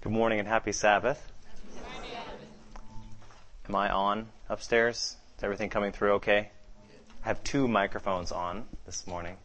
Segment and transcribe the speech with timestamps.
[0.00, 1.20] Good morning and happy Sabbath.
[3.68, 5.16] Am I on upstairs?
[5.36, 6.50] Is everything coming through okay?
[7.24, 9.36] I have two microphones on this morning.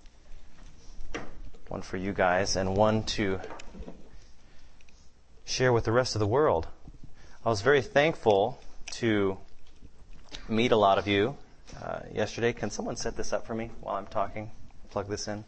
[1.70, 3.40] One for you guys and one to
[5.44, 6.68] share with the rest of the world.
[7.44, 8.62] I was very thankful
[8.98, 9.40] to
[10.48, 11.36] meet a lot of you
[11.82, 12.54] uh, yesterday.
[12.54, 14.52] Can someone set this up for me while I'm talking?
[14.92, 15.46] Plug this in.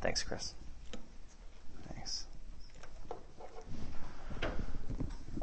[0.00, 0.54] Thanks, Chris.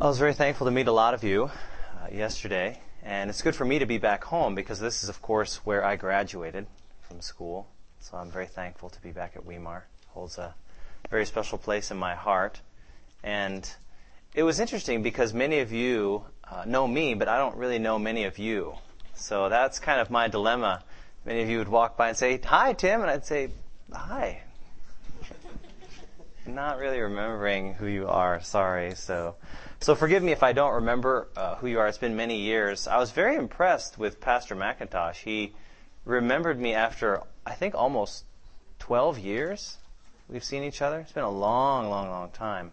[0.01, 1.51] I was very thankful to meet a lot of you
[2.01, 5.21] uh, yesterday, and it's good for me to be back home because this is, of
[5.21, 6.67] course, where I graduated
[7.01, 7.67] from school.
[7.99, 9.87] So I'm very thankful to be back at Weimar.
[10.07, 10.55] Holds a
[11.09, 12.61] very special place in my heart,
[13.25, 13.69] and
[14.33, 17.99] it was interesting because many of you uh, know me, but I don't really know
[17.99, 18.75] many of you.
[19.15, 20.81] So that's kind of my dilemma.
[21.25, 23.49] Many of you would walk by and say, "Hi, Tim," and I'd say,
[23.91, 24.43] "Hi."
[26.45, 28.39] Not really remembering who you are.
[28.41, 28.95] Sorry.
[28.95, 29.35] So
[29.81, 31.87] so forgive me if I don't remember uh, who you are.
[31.87, 32.87] It's been many years.
[32.87, 35.15] I was very impressed with Pastor McIntosh.
[35.15, 35.53] He
[36.03, 38.25] remembered me after, I think, almost
[38.79, 39.77] 12 years
[40.27, 40.99] we've seen each other.
[40.99, 42.71] It's been a long, long, long time.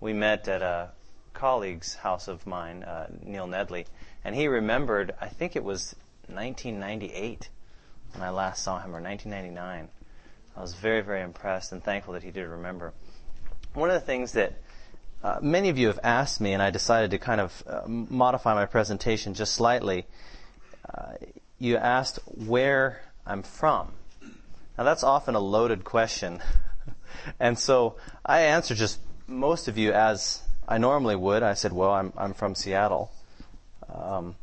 [0.00, 0.92] We met at a
[1.34, 3.84] colleague's house of mine, uh, Neil Nedley,
[4.24, 5.94] and he remembered, I think it was
[6.28, 7.50] 1998
[8.12, 9.88] when I last saw him, or 1999.
[10.56, 12.94] I was very, very impressed and thankful that he did remember.
[13.74, 14.54] One of the things that
[15.22, 18.54] uh, many of you have asked me, and I decided to kind of uh, modify
[18.54, 20.06] my presentation just slightly.
[20.92, 21.14] Uh,
[21.58, 23.92] you asked where I'm from.
[24.78, 26.40] Now that's often a loaded question.
[27.40, 31.42] and so I answered just most of you as I normally would.
[31.42, 33.10] I said, well, I'm, I'm from Seattle.
[33.92, 34.36] Um,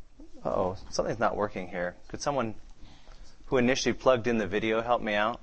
[0.43, 1.95] oh, something's not working here.
[2.07, 2.55] Could someone
[3.47, 5.39] who initially plugged in the video help me out?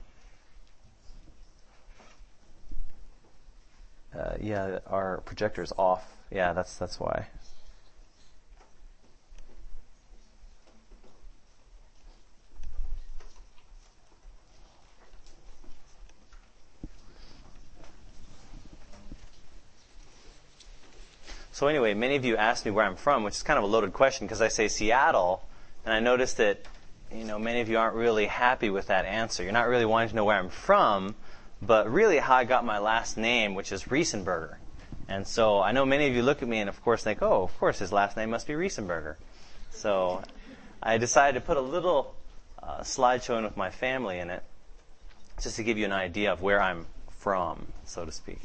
[4.17, 6.17] Uh, yeah, our projector's off.
[6.31, 7.27] Yeah, that's that's why.
[21.53, 23.67] So anyway, many of you asked me where I'm from, which is kind of a
[23.67, 25.43] loaded question because I say Seattle,
[25.85, 26.61] and I noticed that
[27.15, 29.43] you know many of you aren't really happy with that answer.
[29.43, 31.15] You're not really wanting to know where I'm from
[31.63, 34.57] but really how I got my last name, which is Riesenberger.
[35.09, 37.43] And so I know many of you look at me and of course think, oh,
[37.43, 39.17] of course his last name must be Riesenberger.
[39.71, 40.23] So
[40.83, 42.15] I decided to put a little
[42.63, 44.43] uh, slideshow in with my family in it,
[45.43, 48.41] just to give you an idea of where I'm from, so to speak.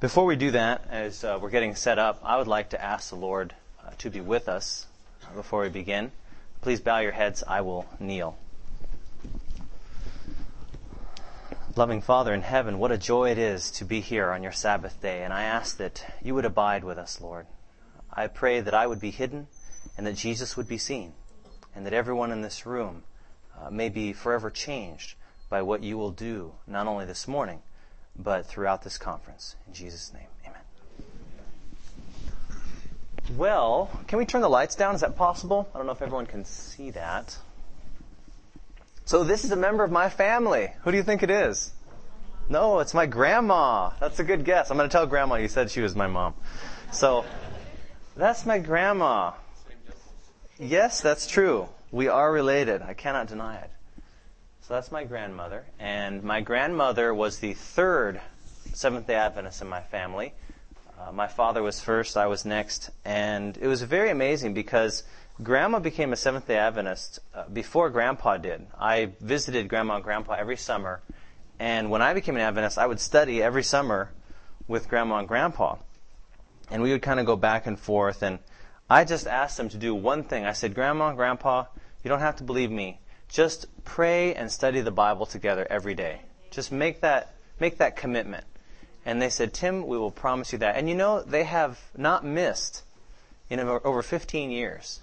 [0.00, 3.10] Before we do that, as uh, we're getting set up, I would like to ask
[3.10, 4.86] the Lord uh, to be with us
[5.34, 6.10] before we begin.
[6.60, 7.42] Please bow your heads.
[7.46, 8.36] I will kneel.
[11.74, 15.00] Loving Father in heaven, what a joy it is to be here on your Sabbath
[15.00, 17.46] day, and I ask that you would abide with us, Lord.
[18.12, 19.46] I pray that I would be hidden
[19.96, 21.14] and that Jesus would be seen,
[21.74, 23.04] and that everyone in this room
[23.58, 25.14] uh, may be forever changed
[25.48, 27.62] by what you will do, not only this morning,
[28.18, 29.56] but throughout this conference.
[29.66, 30.60] In Jesus' name, amen.
[33.34, 34.94] Well, can we turn the lights down?
[34.94, 35.70] Is that possible?
[35.74, 37.38] I don't know if everyone can see that.
[39.12, 40.72] So this is a member of my family.
[40.84, 41.70] Who do you think it is?
[42.48, 43.90] No, it's my grandma.
[44.00, 44.70] That's a good guess.
[44.70, 46.32] I'm going to tell grandma you said she was my mom.
[46.92, 47.26] So
[48.16, 49.32] that's my grandma.
[50.58, 51.68] Yes, that's true.
[51.90, 52.80] We are related.
[52.80, 53.70] I cannot deny it.
[54.62, 55.66] So that's my grandmother.
[55.78, 58.18] And my grandmother was the third
[58.72, 60.32] Seventh day Adventist in my family.
[60.98, 62.88] Uh, my father was first, I was next.
[63.04, 65.02] And it was very amazing because
[65.42, 68.66] Grandma became a Seventh day Adventist uh, before Grandpa did.
[68.78, 71.00] I visited Grandma and Grandpa every summer,
[71.58, 74.10] and when I became an Adventist, I would study every summer
[74.68, 75.76] with Grandma and Grandpa.
[76.70, 78.38] And we would kind of go back and forth, and
[78.88, 80.44] I just asked them to do one thing.
[80.44, 81.64] I said, Grandma and Grandpa,
[82.04, 83.00] you don't have to believe me.
[83.28, 86.20] Just pray and study the Bible together every day.
[86.50, 88.44] Just make that, make that commitment.
[89.04, 90.76] And they said, Tim, we will promise you that.
[90.76, 92.82] And you know, they have not missed
[93.50, 95.01] in over 15 years.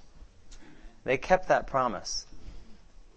[1.04, 2.25] They kept that promise.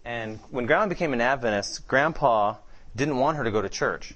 [0.05, 2.55] And when Grandma became an Adventist, Grandpa
[2.95, 4.13] didn't want her to go to church.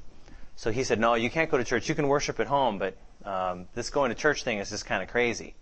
[0.56, 1.88] So he said, No, you can't go to church.
[1.88, 5.04] You can worship at home, but um, this going to church thing is just kind
[5.04, 5.56] of crazy.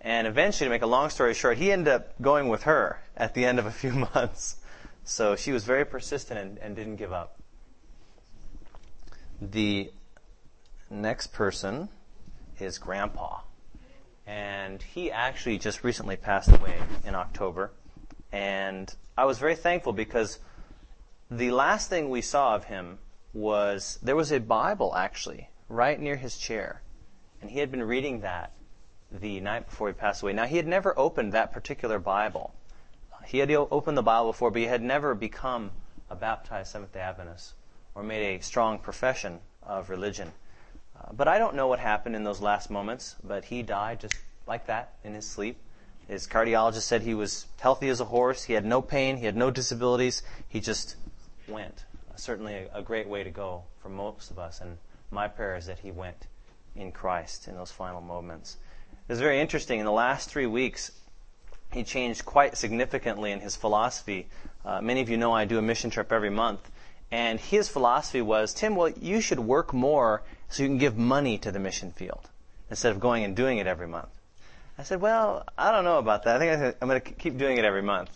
[0.00, 3.34] And eventually, to make a long story short, he ended up going with her at
[3.34, 4.56] the end of a few months.
[5.04, 7.40] So she was very persistent and, and didn't give up.
[9.40, 9.90] The
[10.90, 11.88] next person
[12.58, 13.40] is Grandpa
[14.26, 17.70] and he actually just recently passed away in October.
[18.32, 20.40] And I was very thankful because
[21.30, 22.98] the last thing we saw of him
[23.32, 26.82] was there was a Bible actually right near his chair.
[27.40, 28.52] And he had been reading that
[29.12, 30.32] the night before he passed away.
[30.32, 32.54] Now, he had never opened that particular Bible.
[33.26, 35.70] He had opened the Bible before, but he had never become
[36.10, 37.54] a baptized Seventh day Adventist
[37.94, 40.32] or made a strong profession of religion.
[40.96, 44.14] Uh, but I don't know what happened in those last moments, but he died just
[44.46, 45.58] like that in his sleep.
[46.08, 48.44] His cardiologist said he was healthy as a horse.
[48.44, 49.16] He had no pain.
[49.16, 50.22] He had no disabilities.
[50.48, 50.96] He just
[51.48, 51.84] went.
[52.14, 54.60] Certainly a, a great way to go for most of us.
[54.60, 54.78] And
[55.10, 56.26] my prayer is that he went
[56.76, 58.56] in Christ in those final moments.
[58.92, 59.80] It was very interesting.
[59.80, 60.92] In the last three weeks,
[61.72, 64.28] he changed quite significantly in his philosophy.
[64.64, 66.70] Uh, many of you know I do a mission trip every month.
[67.10, 71.38] And his philosophy was, Tim, well, you should work more so you can give money
[71.38, 72.28] to the mission field
[72.70, 74.08] instead of going and doing it every month.
[74.78, 76.40] I said, well, I don't know about that.
[76.40, 78.10] I think I'm going to keep doing it every month.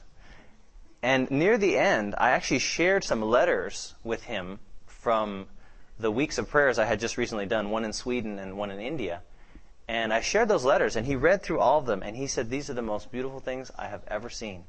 [1.03, 5.47] And near the end, I actually shared some letters with him from
[5.99, 8.81] the weeks of prayers I had just recently done, one in Sweden and one in
[8.81, 9.23] India.
[9.89, 12.49] And I shared those letters, and he read through all of them, and he said,
[12.49, 14.65] These are the most beautiful things I have ever seen.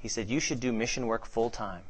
[0.00, 1.82] He said, You should do mission work full time.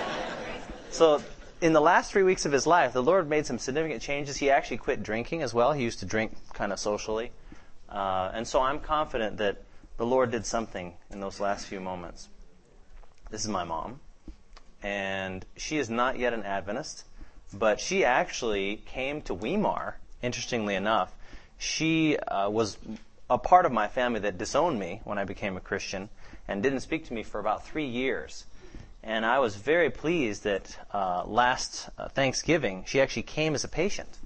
[0.90, 1.22] so,
[1.60, 4.36] in the last three weeks of his life, the Lord made some significant changes.
[4.36, 5.72] He actually quit drinking as well.
[5.72, 7.32] He used to drink kind of socially.
[7.88, 9.62] Uh, and so I'm confident that
[9.96, 12.28] the Lord did something in those last few moments.
[13.30, 14.00] This is my mom.
[14.82, 17.04] And she is not yet an Adventist,
[17.52, 21.12] but she actually came to Weimar, interestingly enough.
[21.58, 22.78] She uh, was
[23.28, 26.08] a part of my family that disowned me when I became a Christian
[26.46, 28.44] and didn't speak to me for about three years.
[29.02, 33.68] And I was very pleased that uh, last uh, Thanksgiving, she actually came as a
[33.68, 34.18] patient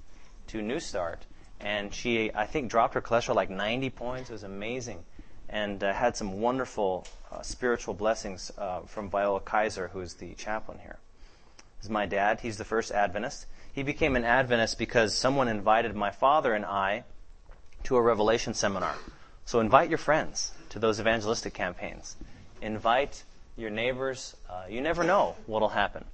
[0.47, 1.19] to NEWSTART
[1.63, 4.29] and she, I think, dropped her cholesterol like 90 points.
[4.29, 5.03] It was amazing,
[5.49, 10.79] and uh, had some wonderful uh, spiritual blessings uh, from Viola Kaiser, who's the chaplain
[10.79, 10.97] here.
[11.77, 12.41] This is my dad.
[12.41, 13.45] He's the first Adventist.
[13.71, 17.05] He became an Adventist because someone invited my father and I
[17.83, 18.95] to a Revelation seminar.
[19.45, 22.15] So invite your friends to those evangelistic campaigns.
[22.61, 23.23] Invite
[23.55, 24.35] your neighbors.
[24.49, 26.05] Uh, you never know what'll happen.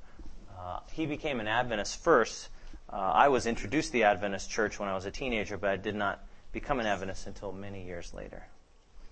[0.57, 2.49] Uh, he became an Adventist first
[2.91, 5.77] uh, I was introduced to the Adventist church when I was a teenager, but I
[5.77, 8.47] did not become an Adventist until many years later.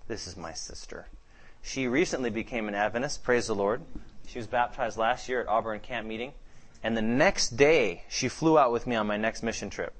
[0.07, 1.07] This is my sister.
[1.61, 3.81] She recently became an Adventist, praise the Lord.
[4.25, 6.33] She was baptized last year at Auburn Camp Meeting,
[6.81, 9.93] and the next day she flew out with me on my next mission trip.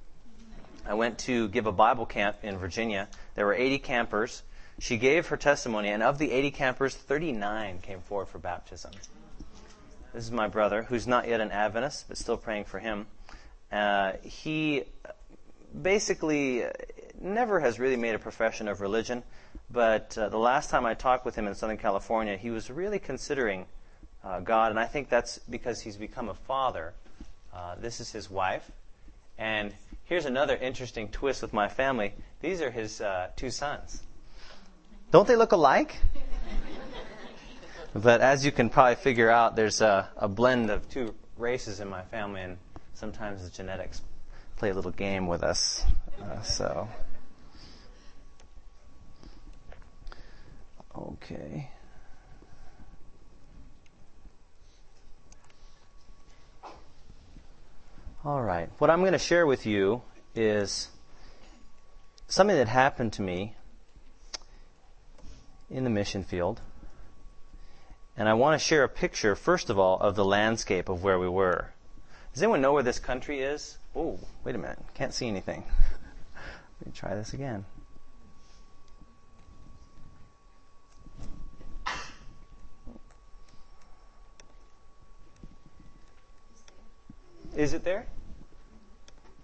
[0.84, 3.08] I went to give a Bible camp in Virginia.
[3.36, 4.42] There were 80 campers.
[4.80, 8.92] She gave her testimony, and of the 80 campers, 39 came forward for baptism.
[10.14, 13.08] This is my brother, who's not yet an Adventist, but still praying for him.
[13.72, 14.84] Uh, he
[15.82, 16.64] basically
[17.20, 19.24] never has really made a profession of religion,
[19.70, 23.00] but uh, the last time I talked with him in Southern California, he was really
[23.00, 23.66] considering
[24.24, 26.94] uh, God, and I think that's because he's become a father.
[27.54, 28.70] Uh, this is his wife,
[29.38, 29.74] and
[30.06, 32.14] here's another interesting twist with my family.
[32.42, 34.04] These are his uh, two sons.
[35.10, 35.96] Don't they look alike?
[37.94, 41.88] but as you can probably figure out, there's a, a blend of two races in
[41.88, 42.58] my family, and
[42.94, 44.02] sometimes the genetics
[44.58, 45.86] play a little game with us.
[46.22, 46.90] Uh, so,
[50.98, 51.70] okay.
[58.26, 58.70] All right.
[58.80, 60.02] What I'm going to share with you
[60.36, 60.90] is
[62.28, 63.56] something that happened to me
[65.70, 66.62] in the mission field.
[68.16, 71.20] And I want to share a picture, first of all, of the landscape of where
[71.20, 71.70] we were.
[72.34, 73.78] Does anyone know where this country is?
[73.96, 74.80] Oh, wait a minute.
[74.94, 75.64] Can't see anything.
[76.80, 77.66] Let me try this again.
[87.56, 88.06] Is it there?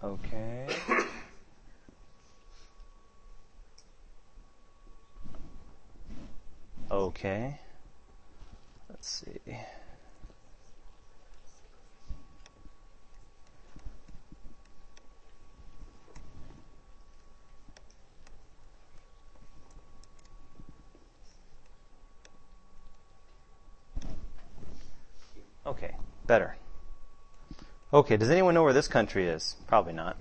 [0.03, 0.67] Okay.
[6.93, 7.59] Okay.
[8.87, 9.57] Let's see.
[25.65, 25.95] Okay,
[26.27, 26.55] better.
[27.91, 29.55] Okay, does anyone know where this country is?
[29.65, 30.17] Probably not.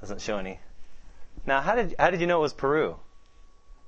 [0.00, 0.60] Doesn't show any.
[1.46, 2.96] Now, how did how did you know it was Peru?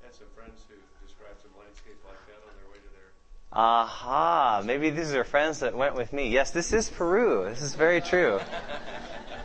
[0.01, 0.75] I had some friends who
[1.05, 3.11] described some landscape like that on their way to there.
[3.51, 6.29] Aha, maybe these are friends that went with me.
[6.29, 7.45] Yes, this is Peru.
[7.45, 8.39] This is very true.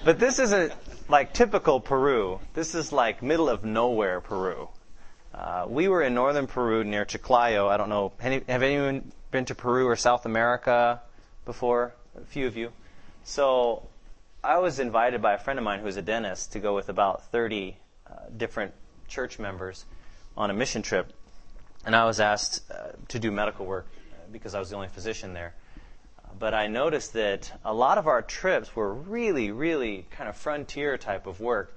[0.05, 0.73] But this isn't
[1.09, 2.41] like typical Peru.
[2.53, 4.69] This is like middle of nowhere Peru.
[5.33, 7.69] Uh, we were in northern Peru near Chiclayo.
[7.69, 8.13] I don't know.
[8.21, 11.01] Have anyone been to Peru or South America?
[11.45, 12.73] before, a few of you.
[13.25, 13.83] So
[14.43, 17.27] I was invited by a friend of mine who's a dentist to go with about
[17.31, 18.73] 30 uh, different
[19.09, 19.85] church members
[20.37, 21.13] on a mission trip.
[21.87, 23.87] And I was asked uh, to do medical work
[24.35, 25.55] because I was the only physician there.
[26.39, 30.99] But I noticed that a lot of our trips were really, really kind of frontier
[30.99, 31.73] type of work.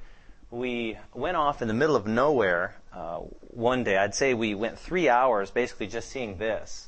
[0.50, 3.18] We went off in the middle of nowhere uh,
[3.54, 3.96] one day.
[3.96, 6.88] I'd say we went three hours basically just seeing this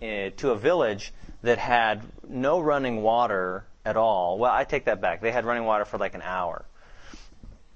[0.00, 1.12] uh, to a village
[1.42, 4.38] that had no running water at all.
[4.38, 5.20] Well, I take that back.
[5.20, 6.64] They had running water for like an hour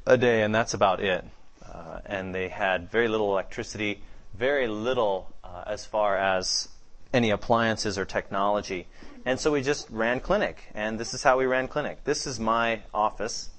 [0.06, 1.24] a day, and that's about it.
[1.70, 4.00] Uh, and they had very little electricity,
[4.34, 6.68] very little uh, as far as
[7.16, 8.86] any appliances or technology.
[9.24, 12.04] And so we just ran clinic, and this is how we ran clinic.
[12.04, 13.50] This is my office,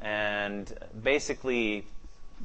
[0.00, 1.84] and basically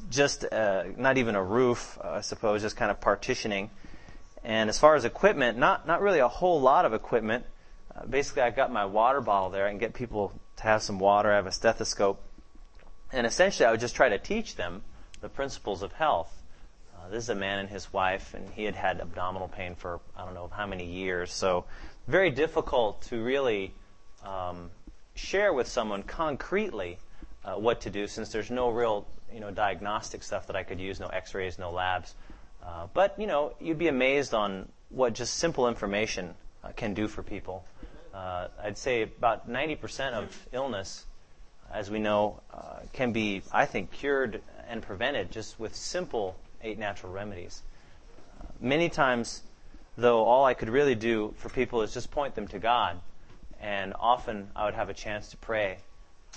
[0.09, 3.69] just uh, not even a roof, I suppose, just kind of partitioning.
[4.43, 7.45] And as far as equipment, not not really a whole lot of equipment.
[7.95, 11.31] Uh, basically, I got my water bottle there and get people to have some water.
[11.31, 12.19] I have a stethoscope,
[13.11, 14.81] and essentially, I would just try to teach them
[15.21, 16.31] the principles of health.
[17.05, 19.99] Uh, this is a man and his wife, and he had had abdominal pain for
[20.17, 21.31] I don't know how many years.
[21.31, 21.65] So,
[22.07, 23.73] very difficult to really
[24.23, 24.71] um,
[25.13, 26.97] share with someone concretely
[27.43, 30.79] uh, what to do, since there's no real you know diagnostic stuff that I could
[30.79, 32.15] use, no X-rays, no labs.
[32.63, 36.33] Uh, but you know, you'd be amazed on what just simple information
[36.63, 37.65] uh, can do for people.
[38.15, 41.05] Uh, I'd say about 90% of illness,
[41.71, 42.39] as we know,
[42.93, 47.61] can be, I think, cured and prevented just with simple eight natural remedies.
[48.41, 49.41] Uh, many times,
[49.97, 52.99] though, all I could really do for people is just point them to God,
[53.61, 55.77] and often I would have a chance to pray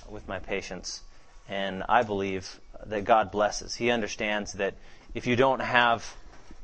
[0.09, 1.03] with my patients,
[1.49, 3.75] and I believe that God blesses.
[3.75, 4.75] He understands that
[5.15, 6.15] if you don't have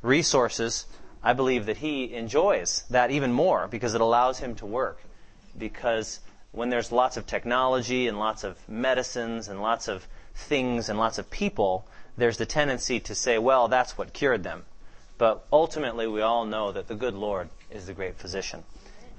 [0.01, 0.85] resources,
[1.23, 5.01] I believe that he enjoys that even more because it allows him to work.
[5.57, 6.19] Because
[6.51, 11.17] when there's lots of technology and lots of medicines and lots of things and lots
[11.17, 14.63] of people, there's the tendency to say, well, that's what cured them.
[15.17, 18.63] But ultimately, we all know that the good Lord is the great physician.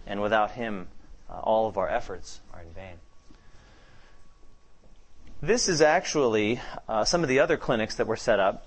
[0.06, 0.88] And without him,
[1.28, 2.96] uh, all of our efforts are in vain.
[5.42, 8.66] This is actually uh, some of the other clinics that were set up,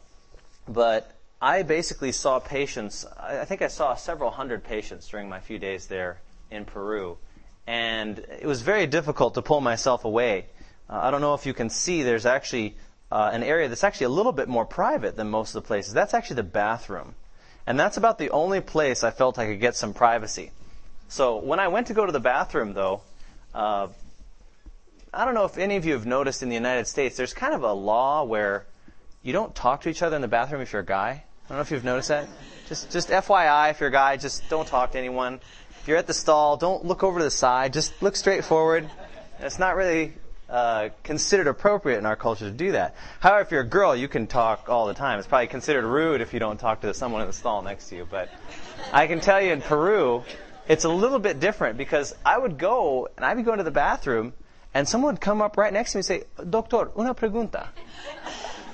[0.67, 5.57] but I basically saw patients, I think I saw several hundred patients during my few
[5.57, 6.19] days there
[6.51, 7.17] in Peru.
[7.65, 10.45] And it was very difficult to pull myself away.
[10.89, 12.75] Uh, I don't know if you can see, there's actually
[13.11, 15.93] uh, an area that's actually a little bit more private than most of the places.
[15.93, 17.15] That's actually the bathroom.
[17.65, 20.51] And that's about the only place I felt I could get some privacy.
[21.07, 23.01] So when I went to go to the bathroom, though,
[23.53, 23.87] uh,
[25.13, 27.53] I don't know if any of you have noticed in the United States, there's kind
[27.53, 28.65] of a law where
[29.23, 31.09] you don't talk to each other in the bathroom if you're a guy.
[31.45, 32.27] I don't know if you've noticed that.
[32.67, 35.39] Just, just FYI, if you're a guy, just don't talk to anyone.
[35.81, 37.73] If you're at the stall, don't look over to the side.
[37.73, 38.87] Just look straight forward.
[39.39, 40.13] It's not really
[40.49, 42.95] uh, considered appropriate in our culture to do that.
[43.19, 45.19] However, if you're a girl, you can talk all the time.
[45.19, 47.95] It's probably considered rude if you don't talk to someone in the stall next to
[47.95, 48.07] you.
[48.09, 48.29] But
[48.91, 50.23] I can tell you in Peru,
[50.67, 53.71] it's a little bit different because I would go and I'd be going to the
[53.71, 54.33] bathroom
[54.73, 57.67] and someone would come up right next to me and say, Doctor, una pregunta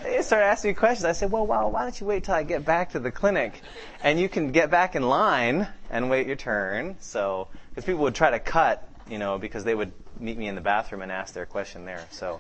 [0.05, 1.05] they started asking me questions.
[1.05, 3.61] I said, well, wow, why don't you wait till I get back to the clinic
[4.03, 6.95] and you can get back in line and wait your turn.
[6.99, 10.55] So, because people would try to cut, you know, because they would meet me in
[10.55, 12.05] the bathroom and ask their question there.
[12.11, 12.39] So,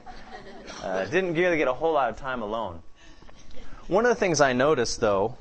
[0.83, 2.81] uh, didn't really get a whole lot of time alone.
[3.87, 5.37] One of the things I noticed, though,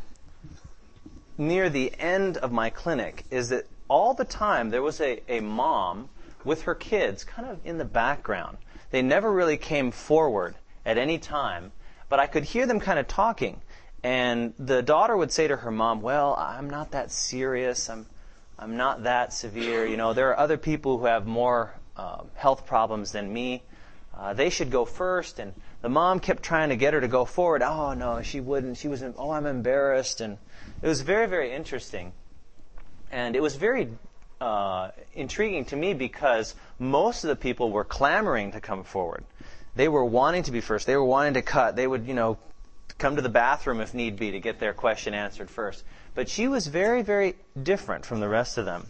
[1.38, 5.40] near the end of my clinic is that all the time there was a, a
[5.40, 6.09] mom
[6.45, 8.59] with her kids kind of in the background.
[8.90, 10.54] They never really came forward
[10.85, 11.73] at any time
[12.09, 13.61] but I could hear them kind of talking.
[14.02, 17.88] And the daughter would say to her mom, "Well, I'm not that serious.
[17.88, 18.07] I'm,
[18.64, 19.85] I'm not that severe.
[19.85, 23.62] You know, there are other people who have more uh, health problems than me.
[24.16, 25.38] Uh, they should go first.
[25.38, 25.52] And
[25.83, 27.61] the mom kept trying to get her to go forward.
[27.61, 28.78] Oh no, she wouldn't.
[28.78, 29.02] She was.
[29.18, 30.23] Oh, I'm embarrassed.
[30.23, 30.38] And
[30.80, 32.14] it was very, very interesting.
[33.12, 33.90] And it was very
[34.40, 39.25] uh, intriguing to me because most of the people were clamoring to come forward.
[39.76, 40.87] They were wanting to be first.
[40.87, 41.76] They were wanting to cut.
[41.76, 42.38] They would, you know,
[42.97, 45.85] come to the bathroom if need be to get their question answered first.
[46.14, 48.87] But she was very, very different from the rest of them.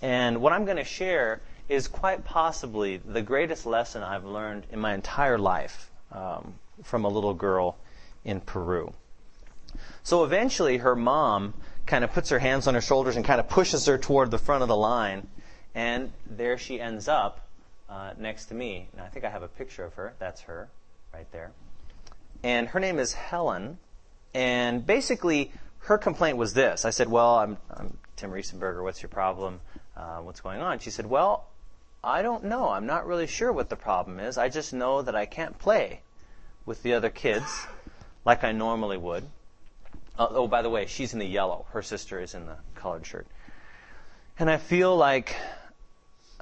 [0.00, 4.78] And what I'm going to share is quite possibly the greatest lesson I've learned in
[4.78, 7.76] my entire life um, from a little girl
[8.24, 8.92] in Peru.
[10.02, 11.54] So eventually, her mom
[11.86, 14.38] kind of puts her hands on her shoulders and kind of pushes her toward the
[14.38, 15.26] front of the line,
[15.74, 17.48] and there she ends up
[17.88, 18.88] uh, next to me.
[18.92, 20.14] And I think I have a picture of her.
[20.18, 20.68] That's her
[21.12, 21.52] right there.
[22.42, 23.78] And her name is Helen.
[24.34, 25.52] And basically,
[25.82, 26.84] her complaint was this.
[26.84, 28.82] I said, Well, I'm, I'm Tim Riesenberger.
[28.82, 29.60] What's your problem?
[29.96, 30.78] Uh, what's going on?
[30.78, 31.46] She said, Well,
[32.04, 32.68] I don't know.
[32.70, 34.38] I'm not really sure what the problem is.
[34.38, 36.00] I just know that I can't play
[36.66, 37.66] with the other kids
[38.24, 39.24] like I normally would.
[40.18, 41.66] Uh, oh, by the way, she's in the yellow.
[41.70, 43.26] Her sister is in the colored shirt.
[44.38, 45.34] And I feel like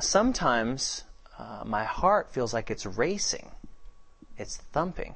[0.01, 1.05] sometimes
[1.39, 3.51] uh, my heart feels like it's racing.
[4.37, 5.15] It's thumping.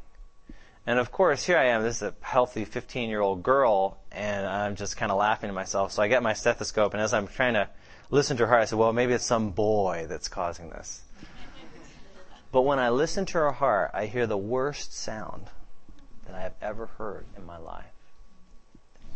[0.87, 1.83] And of course, here I am.
[1.83, 5.55] This is a healthy 15 year old girl, and I'm just kind of laughing to
[5.55, 5.93] myself.
[5.93, 7.69] So I get my stethoscope, and as I'm trying to
[8.11, 11.03] listen to her, heart, I said, well, maybe it's some boy that's causing this.
[12.53, 15.47] but when I listen to her heart, I hear the worst sound
[16.27, 17.85] that I have ever heard in my life.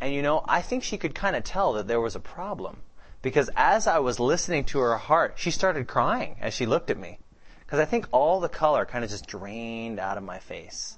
[0.01, 2.79] And you know, I think she could kind of tell that there was a problem.
[3.21, 6.97] Because as I was listening to her heart, she started crying as she looked at
[6.97, 7.19] me.
[7.67, 10.98] Because I think all the color kind of just drained out of my face.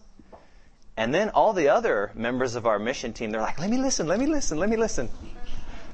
[1.01, 4.07] And then all the other members of our mission team, they're like, let me listen,
[4.07, 5.09] let me listen, let me listen.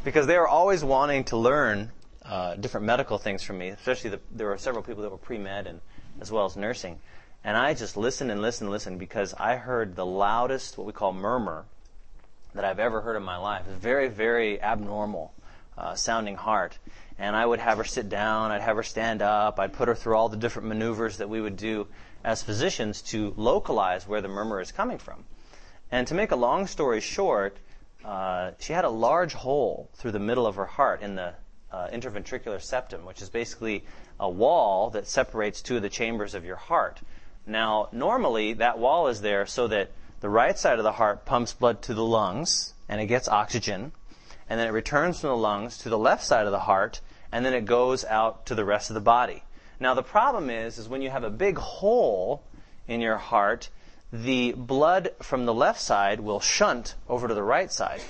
[0.02, 1.92] Because they were always wanting to learn
[2.24, 5.68] uh, different medical things from me, especially the, there were several people that were pre-med
[5.68, 5.80] and
[6.20, 6.98] as well as nursing.
[7.44, 10.92] And I just listened and listened and listened because I heard the loudest, what we
[10.92, 11.66] call murmur,
[12.56, 13.62] that I've ever heard in my life.
[13.70, 15.32] It's very, very abnormal
[15.78, 16.76] uh, sounding heart.
[17.16, 19.94] And I would have her sit down, I'd have her stand up, I'd put her
[19.94, 21.86] through all the different maneuvers that we would do
[22.24, 25.24] as physicians to localize where the murmur is coming from.
[25.90, 27.58] And to make a long story short,
[28.04, 31.34] uh, she had a large hole through the middle of her heart in the
[31.70, 33.84] uh, interventricular septum, which is basically
[34.18, 37.00] a wall that separates two of the chambers of your heart.
[37.46, 41.52] Now, normally that wall is there so that the right side of the heart pumps
[41.52, 43.92] blood to the lungs and it gets oxygen,
[44.48, 47.00] and then it returns from the lungs to the left side of the heart,
[47.32, 49.42] and then it goes out to the rest of the body.
[49.78, 52.42] Now the problem is, is when you have a big hole
[52.88, 53.68] in your heart,
[54.12, 58.00] the blood from the left side will shunt over to the right side.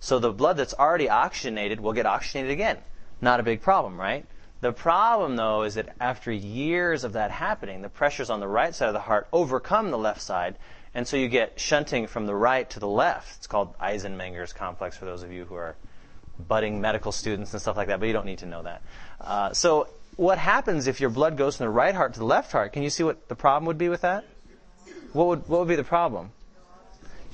[0.00, 2.78] So the blood that's already oxygenated will get oxygenated again.
[3.20, 4.26] Not a big problem, right?
[4.60, 8.74] The problem though is that after years of that happening, the pressures on the right
[8.74, 10.56] side of the heart overcome the left side,
[10.94, 13.36] and so you get shunting from the right to the left.
[13.38, 15.76] It's called Eisenmenger's complex for those of you who are
[16.38, 18.82] budding medical students and stuff like that, but you don't need to know that.
[19.20, 22.52] Uh, so what happens if your blood goes from the right heart to the left
[22.52, 22.72] heart?
[22.72, 24.24] Can you see what the problem would be with that?
[25.12, 26.32] What would what would be the problem?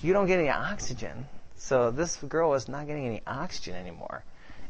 [0.03, 1.27] You don't get any oxygen.
[1.57, 4.25] So this girl was not getting any oxygen anymore.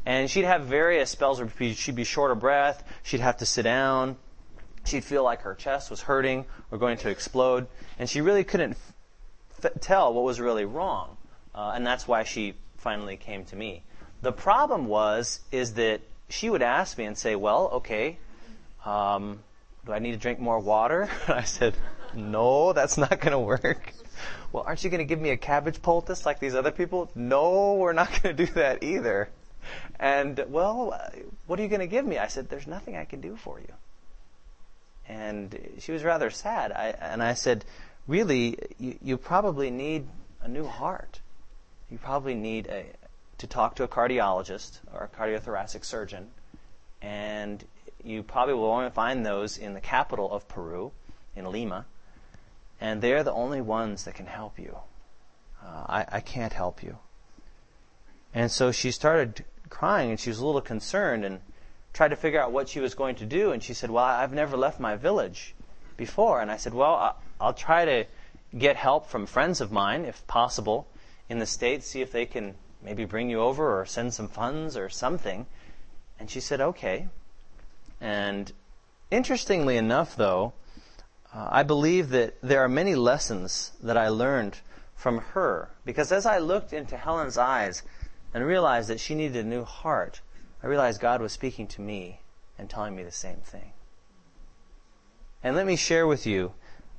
[0.05, 3.63] And she'd have various spells where she'd be short of breath, she'd have to sit
[3.63, 4.17] down,
[4.85, 8.77] she'd feel like her chest was hurting or going to explode, and she really couldn't
[9.63, 11.17] f- tell what was really wrong.
[11.55, 13.83] Uh, and that's why she finally came to me.
[14.21, 16.01] The problem was, is that
[16.33, 18.17] she would ask me and say, well, okay,
[18.85, 19.39] um,
[19.85, 21.07] do I need to drink more water?
[21.27, 21.75] And I said,
[22.15, 23.93] no, that's not going to work.
[24.51, 27.11] Well, aren't you going to give me a cabbage poultice like these other people?
[27.13, 29.29] No, we're not going to do that either.
[29.99, 30.99] And, well,
[31.45, 32.17] what are you going to give me?
[32.17, 33.73] I said, there's nothing I can do for you.
[35.07, 36.71] And she was rather sad.
[36.71, 37.63] I, and I said,
[38.07, 40.07] really, you, you probably need
[40.41, 41.19] a new heart.
[41.91, 42.85] You probably need a,
[43.43, 46.29] to talk to a cardiologist or a cardiothoracic surgeon,
[47.01, 47.65] and
[48.01, 50.93] you probably will only find those in the capital of Peru,
[51.35, 51.85] in Lima,
[52.79, 54.77] and they're the only ones that can help you.
[55.61, 56.97] Uh, I, I can't help you.
[58.33, 61.41] And so she started crying, and she was a little concerned, and
[61.91, 63.51] tried to figure out what she was going to do.
[63.51, 65.53] And she said, "Well, I've never left my village
[65.97, 68.05] before." And I said, "Well, I'll try to
[68.57, 70.87] get help from friends of mine, if possible,
[71.27, 71.87] in the states.
[71.87, 75.45] See if they can maybe bring you over or send some funds or something.
[76.19, 77.07] And she said, okay.
[78.01, 78.51] And
[79.09, 80.53] interestingly enough, though,
[81.33, 84.59] uh, I believe that there are many lessons that I learned
[84.95, 85.69] from her.
[85.85, 87.83] Because as I looked into Helen's eyes
[88.33, 90.21] and realized that she needed a new heart,
[90.61, 92.19] I realized God was speaking to me
[92.57, 93.73] and telling me the same thing.
[95.43, 96.53] And let me share with you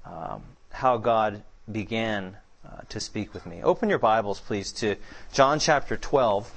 [0.04, 3.62] um, how God began uh, to speak with me.
[3.62, 4.96] Open your Bibles, please, to
[5.32, 6.50] John chapter 12,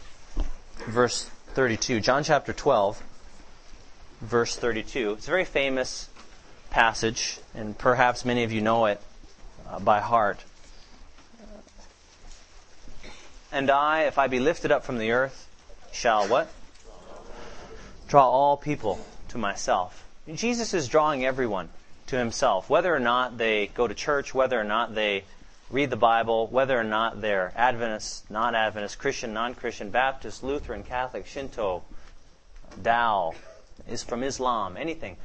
[0.88, 2.00] verse 32.
[2.00, 3.02] John chapter 12,
[4.22, 5.14] verse 32.
[5.14, 6.10] It's a very famous
[6.70, 9.02] passage, and perhaps many of you know it
[9.70, 10.44] uh, by heart.
[13.52, 15.48] And I, if I be lifted up from the earth,
[15.92, 16.50] shall what?
[18.08, 20.06] Draw all people to myself.
[20.34, 21.70] Jesus is drawing everyone
[22.08, 25.24] to himself, whether or not they go to church, whether or not they
[25.70, 30.84] read the Bible, whether or not they're Adventist, non Adventist, Christian, non Christian, Baptist, Lutheran,
[30.84, 31.84] Catholic, Shinto,
[32.84, 33.34] Tao,
[33.90, 35.18] is from Islam, anything.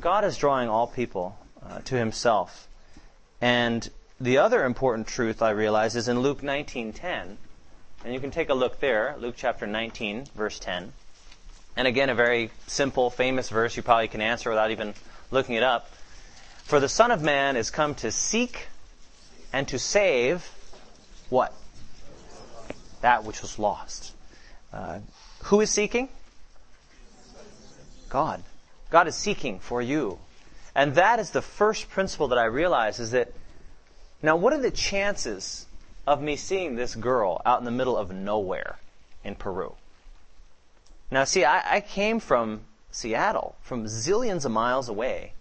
[0.00, 2.68] God is drawing all people uh, to Himself.
[3.40, 3.88] And
[4.20, 7.36] the other important truth I realize is in Luke 19:10,
[8.04, 10.92] and you can take a look there, Luke chapter 19, verse 10.
[11.76, 14.94] And again, a very simple, famous verse you probably can answer without even
[15.30, 15.90] looking it up.
[16.64, 18.68] For the Son of Man is come to seek
[19.52, 20.48] and to save
[21.28, 21.54] what?
[23.00, 24.14] That which was lost.
[24.72, 25.00] Uh,
[25.44, 26.08] who is seeking?
[28.08, 28.42] God.
[28.90, 30.18] God is seeking for you.
[30.74, 33.32] And that is the first principle that I realize is that
[34.22, 35.66] now what are the chances
[36.06, 38.78] of me seeing this girl out in the middle of nowhere
[39.24, 39.74] in Peru?
[41.10, 45.32] Now see, I, I came from Seattle, from zillions of miles away,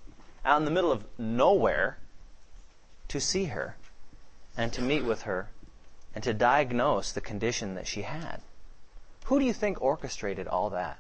[0.46, 1.98] out in the middle of nowhere
[3.10, 3.76] to see her
[4.58, 5.50] and to meet with her
[6.14, 8.42] and to diagnose the condition that she had.
[9.26, 11.00] Who do you think orchestrated all that?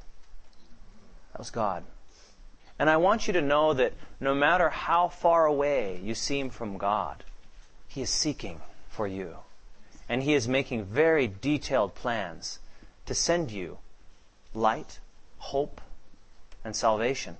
[1.32, 1.84] That was God.
[2.78, 6.78] And I want you to know that no matter how far away you seem from
[6.78, 7.24] God,
[7.88, 9.38] He is seeking for you.
[10.08, 12.60] And He is making very detailed plans
[13.06, 13.80] to send you
[14.54, 15.00] light,
[15.40, 15.82] hope,
[16.64, 17.38] and salvation.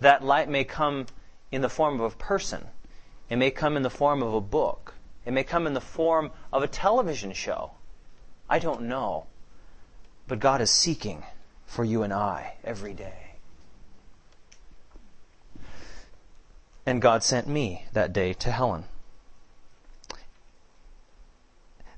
[0.00, 1.06] That light may come
[1.52, 2.68] in the form of a person.
[3.28, 4.94] It may come in the form of a book.
[5.24, 7.72] It may come in the form of a television show.
[8.48, 9.26] I don't know.
[10.26, 11.24] But God is seeking
[11.66, 13.32] for you and I every day.
[16.86, 18.84] And God sent me that day to Helen.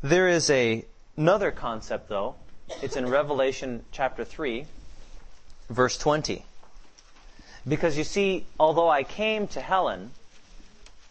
[0.03, 0.85] There is a,
[1.17, 2.35] another concept, though.
[2.83, 4.67] It's in Revelation chapter 3,
[5.71, 6.45] verse 20.
[7.67, 10.11] Because you see, although I came to Helen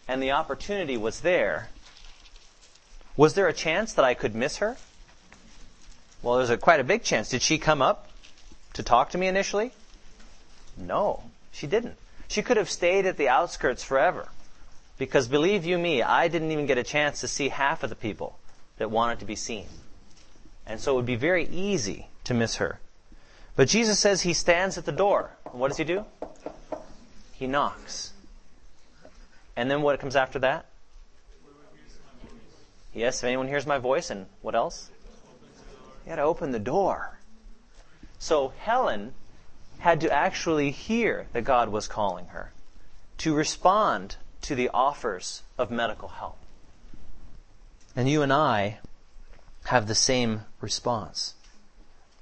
[0.06, 1.68] and the opportunity was there,
[3.16, 4.76] was there a chance that I could miss her?
[6.22, 7.28] Well, there's a, quite a big chance.
[7.28, 8.08] Did she come up
[8.74, 9.72] to talk to me initially?
[10.76, 11.96] No, she didn't.
[12.28, 14.28] She could have stayed at the outskirts forever.
[14.98, 17.96] Because believe you me, I didn't even get a chance to see half of the
[17.96, 18.38] people
[18.78, 19.66] that wanted to be seen.
[20.66, 22.78] And so it would be very easy to miss her.
[23.56, 25.32] But Jesus says he stands at the door.
[25.50, 26.04] What does he do?
[27.32, 28.12] He knocks.
[29.56, 30.66] And then what comes after that?
[32.94, 34.90] Yes, if anyone hears my voice, and what else?
[36.04, 37.18] You had to open the door.
[38.18, 39.14] So Helen
[39.78, 42.52] had to actually hear that God was calling her
[43.18, 46.38] to respond to the offers of medical help.
[47.96, 48.78] And you and I
[49.64, 51.34] have the same response.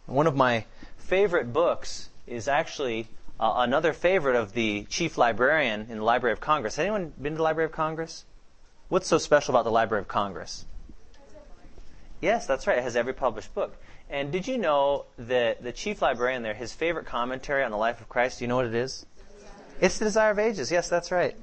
[0.07, 0.65] One of my
[0.99, 6.41] favorite books is actually uh, another favorite of the chief librarian in the Library of
[6.41, 6.79] Congress.
[6.79, 8.25] Anyone been to the Library of Congress?
[8.91, 10.67] What's so special about the Library of Congress?
[12.21, 12.77] Yes, that's right.
[12.77, 13.77] It has every published book.
[14.11, 18.01] And did you know that the chief librarian there, his favorite commentary on the life
[18.01, 19.07] of Christ, do you know what it is?
[19.81, 20.73] It's the Desire of Ages.
[20.73, 21.37] Yes, that's right.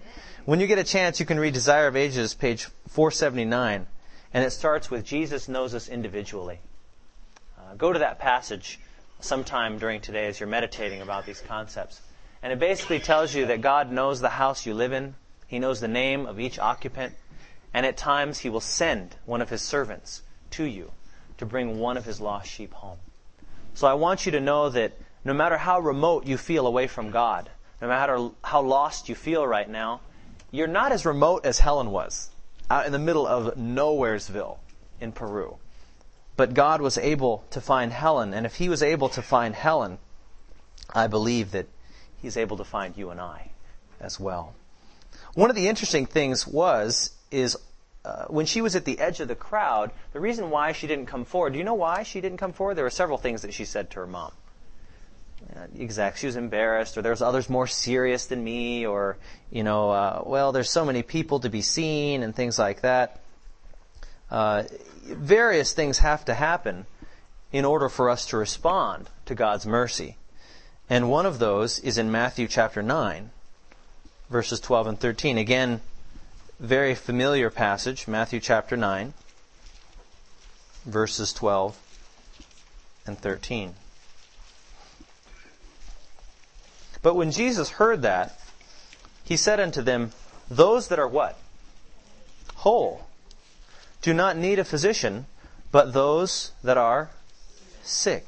[0.44, 3.88] When you get a chance, you can read Desire of Ages, page 479.
[4.34, 6.60] And it starts with Jesus knows us individually.
[7.58, 8.78] Uh, go to that passage
[9.22, 12.02] sometime during today as you're meditating about these concepts.
[12.44, 15.16] And it basically tells you that God knows the house you live in,
[15.48, 17.14] He knows the name of each occupant,
[17.74, 20.92] and at times He will send one of His servants to you
[21.38, 22.98] to bring one of His lost sheep home.
[23.74, 27.12] So I want you to know that no matter how remote you feel away from
[27.12, 27.50] God,
[27.82, 30.02] no matter how lost you feel right now,
[30.52, 32.30] you're not as remote as Helen was
[32.70, 34.58] out in the middle of Nowheresville
[35.00, 35.58] in Peru.
[36.36, 39.98] But God was able to find Helen, and if He was able to find Helen,
[40.94, 41.68] I believe that
[42.18, 43.52] He's able to find you and I
[44.00, 44.56] as well.
[45.34, 47.58] One of the interesting things was, is
[48.06, 51.08] uh, when she was at the edge of the crowd, the reason why she didn't
[51.08, 52.76] come forward, do you know why she didn't come forward?
[52.76, 54.32] There were several things that she said to her mom.
[55.56, 56.18] Uh, exact.
[56.18, 59.18] She was embarrassed, or there's others more serious than me, or
[59.52, 63.20] you know, uh, well, there's so many people to be seen, and things like that.
[64.32, 64.64] Uh,
[65.04, 66.86] various things have to happen
[67.52, 70.18] in order for us to respond to God's mercy.
[70.90, 73.30] And one of those is in Matthew chapter 9,
[74.30, 75.38] verses 12 and 13.
[75.38, 75.82] Again,
[76.60, 79.14] very familiar passage, Matthew chapter 9,
[80.86, 81.78] verses 12
[83.06, 83.76] and 13.
[87.04, 88.40] But when Jesus heard that,
[89.24, 90.14] he said unto them,
[90.50, 91.38] Those that are what?
[92.56, 93.08] Whole
[94.02, 95.28] do not need a physician,
[95.72, 97.10] but those that are
[97.84, 98.26] sick.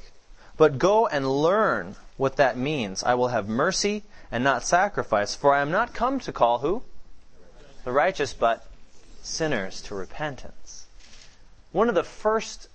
[0.56, 3.02] But go and learn what that means.
[3.02, 6.82] I will have mercy and not sacrifice, for I am not come to call who?
[7.84, 8.66] The righteous, but
[9.22, 10.86] sinners to repentance.
[11.72, 12.68] One of the first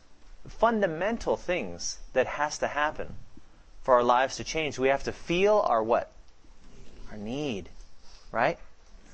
[0.48, 3.16] fundamental things that has to happen
[3.82, 6.12] for our lives to change, we have to feel our what?
[7.12, 7.70] Our need.
[8.32, 8.58] Right?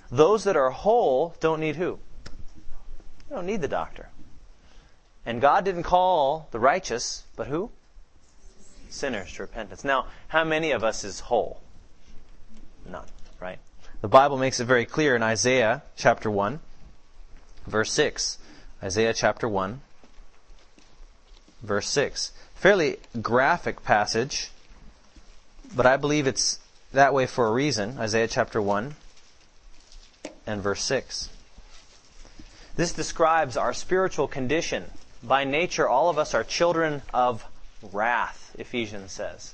[0.09, 1.99] Those that are whole don't need who?
[3.29, 4.09] You don't need the doctor.
[5.25, 7.71] And God didn't call the righteous, but who?
[8.91, 9.83] sinners to repentance.
[9.83, 11.61] Now, how many of us is whole?
[12.85, 13.05] None,
[13.39, 13.59] right?
[14.01, 16.59] The Bible makes it very clear in Isaiah chapter 1,
[17.67, 18.39] verse 6.
[18.81, 19.79] Isaiah chapter 1,
[21.61, 22.31] verse 6.
[22.55, 24.49] Fairly graphic passage,
[25.75, 26.57] but I believe it's
[26.93, 27.99] that way for a reason.
[27.99, 28.95] Isaiah chapter 1
[30.47, 31.29] and verse 6.
[32.75, 34.85] This describes our spiritual condition.
[35.21, 37.45] By nature, all of us are children of
[37.91, 39.53] wrath, Ephesians says.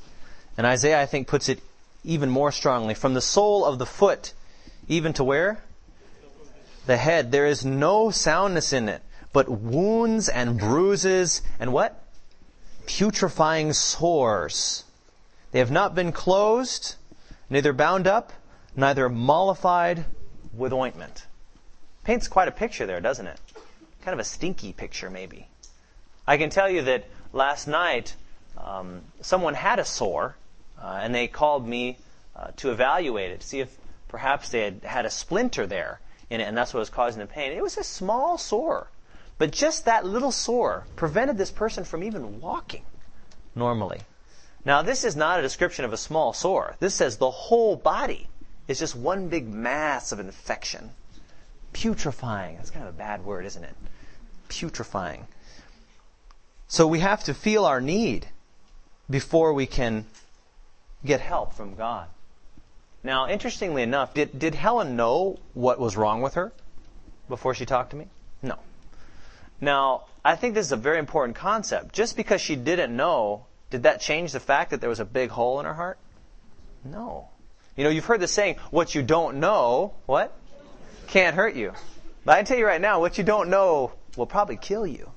[0.57, 1.61] And Isaiah, I think, puts it
[2.05, 2.93] even more strongly.
[2.93, 4.33] From the sole of the foot,
[4.87, 5.63] even to where?
[6.85, 7.31] The head.
[7.31, 9.01] There is no soundness in it,
[9.33, 12.01] but wounds and bruises and what?
[12.85, 14.85] Putrefying sores.
[15.51, 16.95] They have not been closed,
[17.49, 18.31] neither bound up,
[18.75, 20.05] neither mollified
[20.53, 21.25] with ointment.
[22.03, 23.39] Paints quite a picture there, doesn't it?
[24.03, 25.47] Kind of a stinky picture, maybe.
[26.25, 28.15] I can tell you that last night
[28.57, 30.35] um, someone had a sore,
[30.81, 31.97] uh, and they called me
[32.35, 36.41] uh, to evaluate it, to see if perhaps they had had a splinter there in
[36.41, 37.51] it, and that's what was causing the pain.
[37.51, 38.89] It was a small sore,
[39.37, 42.83] but just that little sore prevented this person from even walking
[43.55, 44.01] normally.
[44.65, 46.75] Now, this is not a description of a small sore.
[46.79, 48.27] This says the whole body
[48.67, 50.91] is just one big mass of infection.
[51.73, 52.57] Putrefying.
[52.57, 53.75] That's kind of a bad word, isn't it?
[54.49, 55.27] Putrefying.
[56.67, 58.27] So we have to feel our need
[59.09, 60.05] before we can
[61.05, 62.07] get help from God.
[63.07, 66.51] Now, interestingly enough, did, did Helen know what was wrong with her
[67.29, 68.07] before she talked to me?
[68.41, 68.59] No.
[69.61, 71.95] Now, I think this is a very important concept.
[71.95, 75.29] Just because she didn't know, did that change the fact that there was a big
[75.29, 75.97] hole in her heart?
[76.83, 77.29] No.
[77.77, 80.37] You know, you've heard the saying, what you don't know, what?
[81.07, 81.71] Can't hurt you.
[82.25, 85.09] But I tell you right now, what you don't know will probably kill you.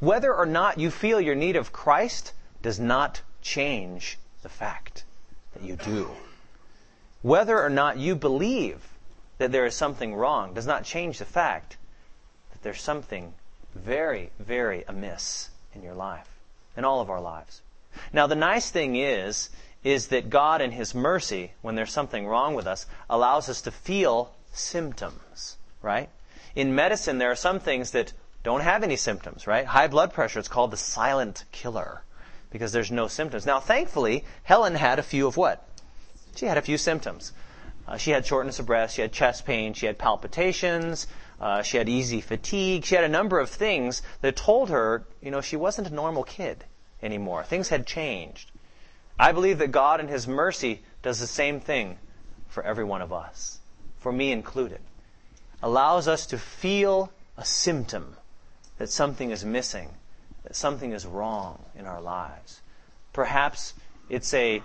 [0.00, 2.32] Whether or not you feel your need of Christ
[2.62, 5.04] does not change the fact
[5.52, 6.08] that you do.
[7.22, 8.88] Whether or not you believe
[9.38, 11.76] that there is something wrong does not change the fact
[12.52, 13.34] that there's something
[13.74, 16.28] very, very amiss in your life,
[16.76, 17.62] in all of our lives.
[18.12, 19.50] Now, the nice thing is,
[19.84, 23.70] is that God, in His mercy, when there's something wrong with us, allows us to
[23.70, 26.08] feel symptoms, right?
[26.54, 29.66] In medicine, there are some things that don't have any symptoms, right?
[29.66, 32.02] High blood pressure, it's called the silent killer
[32.50, 33.46] because there's no symptoms.
[33.46, 35.67] Now, thankfully, Helen had a few of what?
[36.38, 37.32] She had a few symptoms.
[37.86, 41.06] Uh, she had shortness of breath, she had chest pain, she had palpitations,
[41.40, 45.30] uh, she had easy fatigue, she had a number of things that told her, you
[45.30, 46.64] know, she wasn't a normal kid
[47.02, 47.42] anymore.
[47.44, 48.50] Things had changed.
[49.18, 51.98] I believe that God, in His mercy, does the same thing
[52.46, 53.58] for every one of us,
[53.98, 54.80] for me included.
[55.62, 58.16] Allows us to feel a symptom
[58.76, 59.90] that something is missing
[60.48, 62.62] that something is wrong in our lives.
[63.12, 63.74] Perhaps
[64.08, 64.62] it's a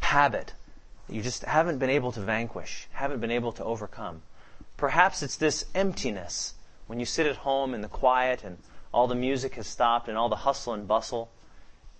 [0.00, 0.52] habit
[1.06, 4.22] that you just haven't been able to vanquish, haven't been able to overcome.
[4.76, 6.54] Perhaps it's this emptiness
[6.86, 8.58] when you sit at home in the quiet and
[8.92, 11.30] all the music has stopped and all the hustle and bustle,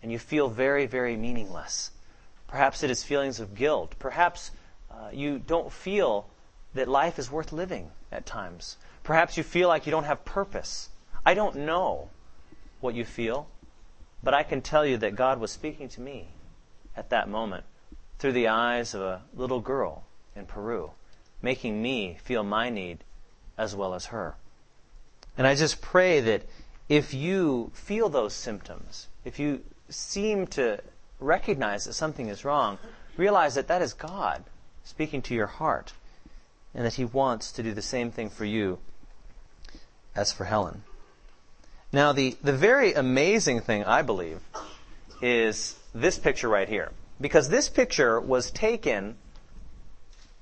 [0.03, 1.91] and you feel very, very meaningless.
[2.47, 3.95] Perhaps it is feelings of guilt.
[3.99, 4.51] Perhaps
[4.91, 6.29] uh, you don't feel
[6.75, 8.77] that life is worth living at times.
[9.03, 10.89] Perhaps you feel like you don't have purpose.
[11.27, 12.11] I don't know
[12.81, 13.49] what you feel,
[14.23, 16.29] but I can tell you that God was speaking to me
[16.97, 17.65] at that moment
[18.19, 20.91] through the eyes of a little girl in Peru,
[21.43, 22.99] making me feel my need
[23.59, 24.35] as well as her.
[25.37, 26.43] And I just pray that
[26.89, 30.81] if you feel those symptoms, if you seem to
[31.21, 32.79] recognize that something is wrong,
[33.17, 34.45] realize that that is God
[34.85, 35.93] speaking to your heart
[36.75, 38.79] and that He wants to do the same thing for you
[40.15, 40.83] as for Helen.
[41.93, 44.41] Now, the, the very amazing thing, I believe,
[45.23, 46.91] is this picture right here.
[47.21, 49.17] Because this picture was taken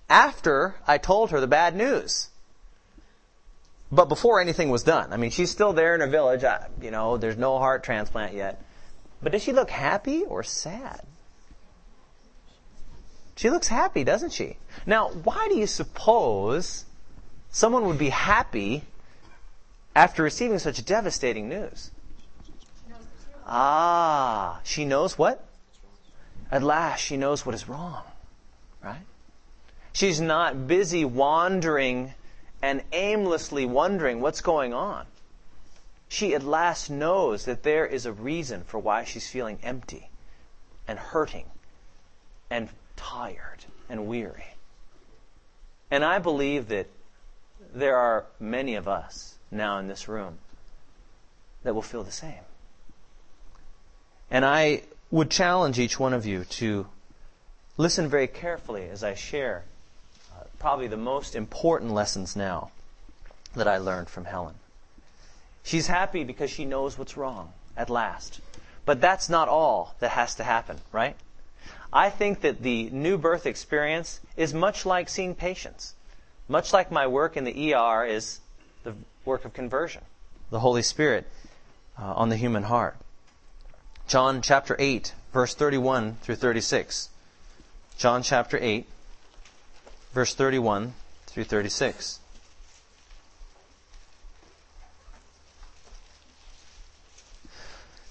[0.08, 2.28] after I told her the bad news.
[3.90, 5.12] But before anything was done.
[5.12, 6.44] I mean, she's still there in her village.
[6.44, 8.62] I, you know, there's no heart transplant yet.
[9.22, 11.02] But does she look happy or sad?
[13.36, 14.56] She looks happy, doesn't she?
[14.86, 16.84] Now, why do you suppose
[17.50, 18.82] someone would be happy
[19.94, 21.90] after receiving such devastating news.
[23.46, 25.44] Ah, she knows what?
[26.52, 28.02] At last, she knows what is wrong,
[28.84, 29.00] right?
[29.94, 32.12] She's not busy wandering
[32.60, 35.06] and aimlessly wondering what's going on.
[36.08, 40.10] She at last knows that there is a reason for why she's feeling empty
[40.86, 41.46] and hurting
[42.50, 44.44] and tired and weary.
[45.90, 46.86] And I believe that
[47.74, 50.36] there are many of us now in this room
[51.62, 52.44] that will feel the same.
[54.30, 56.86] And I would challenge each one of you to
[57.76, 59.62] listen very carefully as I share
[60.34, 62.70] uh, probably the most important lessons now
[63.54, 64.54] that I learned from Helen.
[65.62, 68.40] She's happy because she knows what's wrong at last.
[68.86, 71.14] But that's not all that has to happen, right?
[71.92, 75.94] I think that the new birth experience is much like seeing patients.
[76.48, 78.40] Much like my work in the ER is
[78.82, 78.94] the
[79.26, 80.02] work of conversion,
[80.50, 81.26] the Holy Spirit
[82.00, 82.96] uh, on the human heart.
[84.12, 87.08] John chapter 8, verse 31 through 36.
[87.96, 88.84] John chapter 8,
[90.12, 90.92] verse 31
[91.28, 92.20] through 36.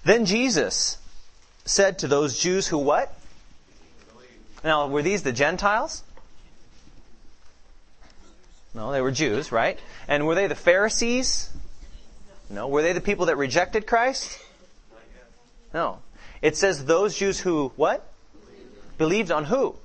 [0.03, 0.97] Then Jesus
[1.65, 3.15] said to those Jews who what?
[4.63, 6.01] Now, were these the Gentiles?
[8.73, 9.77] No, they were Jews, right?
[10.07, 11.51] And were they the Pharisees?
[12.49, 12.67] No.
[12.67, 14.39] Were they the people that rejected Christ?
[15.73, 15.99] No.
[16.41, 18.07] It says those Jews who, what?
[18.97, 19.75] Believed on who?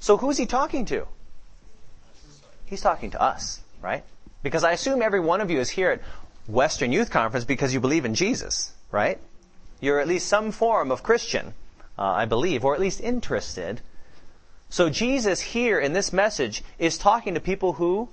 [0.00, 1.06] So who's he talking to?
[2.66, 4.04] He's talking to us, right?
[4.42, 6.02] Because I assume every one of you is here at
[6.46, 9.18] Western Youth Conference because you believe in Jesus, right?
[9.80, 11.54] You're at least some form of Christian,
[11.98, 13.80] uh, I believe, or at least interested.
[14.68, 18.08] So Jesus here in this message is talking to people who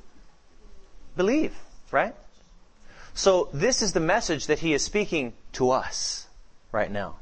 [1.18, 1.56] believe,
[1.92, 2.16] right?
[3.14, 6.28] So this is the message that he is speaking to us
[6.72, 7.16] right now.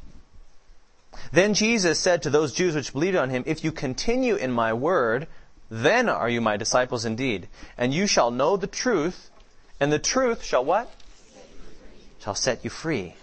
[1.31, 4.73] Then Jesus said to those Jews which believed on him, If you continue in my
[4.73, 5.27] word,
[5.69, 7.47] then are you my disciples indeed.
[7.77, 9.29] And you shall know the truth,
[9.79, 10.91] and the truth shall what?
[12.19, 13.15] Shall set you free.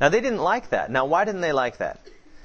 [0.00, 0.90] Now they didn't like that.
[0.90, 2.00] Now why didn't they like that?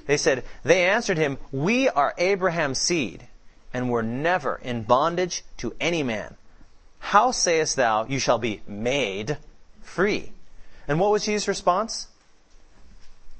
[0.06, 3.26] They said, they answered him, we are Abraham's seed,
[3.72, 6.36] and were never in bondage to any man.
[6.98, 9.38] How sayest thou, you shall be made
[9.82, 10.32] free?
[10.88, 12.08] And what was Jesus' response?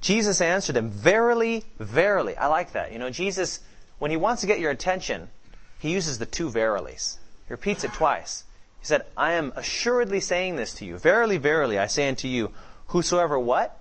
[0.04, 2.36] Jesus answered him, Verily, verily.
[2.36, 2.92] I like that.
[2.92, 3.60] You know, Jesus,
[3.98, 5.30] when he wants to get your attention,
[5.78, 7.18] he uses the two verilies.
[7.48, 8.44] He repeats it twice.
[8.80, 10.98] He said, I am assuredly saying this to you.
[10.98, 12.52] Verily, verily, I say unto you,
[12.88, 13.80] whosoever what?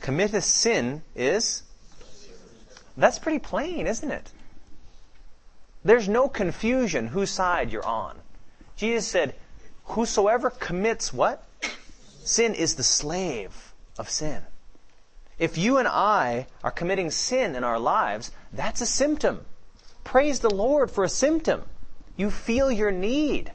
[0.00, 1.62] Committeth sin is?
[2.96, 4.30] That's pretty plain, isn't it?
[5.84, 8.16] There's no confusion whose side you're on.
[8.76, 9.34] Jesus said,
[9.84, 11.46] whosoever commits what?
[12.24, 14.42] Sin is the slave of sin.
[15.38, 19.40] If you and I are committing sin in our lives, that's a symptom.
[20.04, 21.62] Praise the Lord for a symptom.
[22.16, 23.52] You feel your need.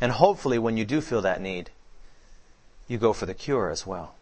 [0.00, 1.70] And hopefully, when you do feel that need,
[2.86, 4.14] you go for the cure as well.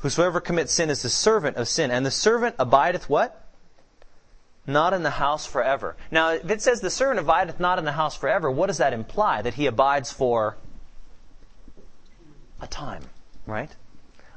[0.00, 3.46] Whosoever commits sin is the servant of sin, and the servant abideth what?
[4.66, 5.96] Not in the house forever.
[6.10, 8.92] Now, if it says the servant abideth not in the house forever, what does that
[8.92, 9.42] imply?
[9.42, 10.56] That he abides for
[12.62, 13.02] a time,
[13.46, 13.70] right?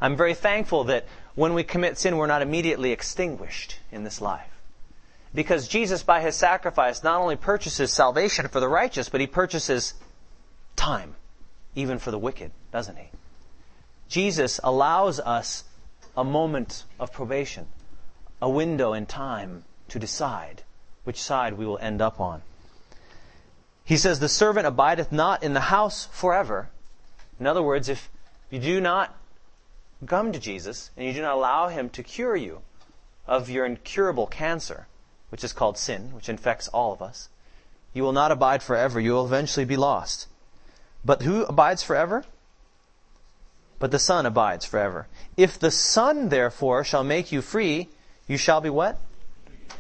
[0.02, 4.52] I'm very thankful that when we commit sin, we're not immediately extinguished in this life.
[5.34, 9.94] Because Jesus, by his sacrifice, not only purchases salvation for the righteous, but he purchases
[10.76, 11.16] time,
[11.76, 13.10] even for the wicked, doesn't he?
[14.08, 15.64] Jesus allows us
[16.16, 17.68] a moment of probation,
[18.42, 20.64] a window in time to decide
[21.04, 22.42] which side we will end up on.
[23.84, 26.70] He says, The servant abideth not in the house forever.
[27.40, 28.10] In other words, if
[28.50, 29.16] you do not
[30.06, 32.62] come to Jesus and you do not allow Him to cure you
[33.28, 34.88] of your incurable cancer,
[35.30, 37.30] which is called sin, which infects all of us,
[37.96, 39.00] you will not abide forever.
[39.00, 40.28] You will eventually be lost.
[41.04, 42.26] But who abides forever?
[43.80, 45.08] But the Son abides forever.
[45.38, 47.88] If the Son, therefore, shall make you free,
[48.28, 49.00] you shall be what?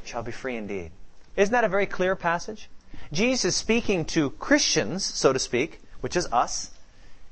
[0.06, 0.92] Shall be free indeed.
[1.36, 2.70] Isn't that a very clear passage?
[3.12, 6.72] Jesus is speaking to Christians, so to speak, which is us,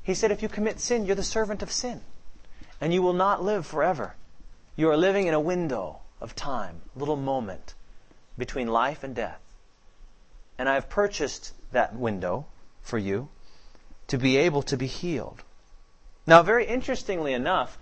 [0.03, 2.01] he said, if you commit sin, you're the servant of sin.
[2.81, 4.15] And you will not live forever.
[4.75, 7.73] You are living in a window of time, a little moment
[8.37, 9.39] between life and death.
[10.57, 12.45] And I have purchased that window
[12.81, 13.29] for you
[14.07, 15.41] to be able to be healed.
[16.27, 17.77] Now, very interestingly enough,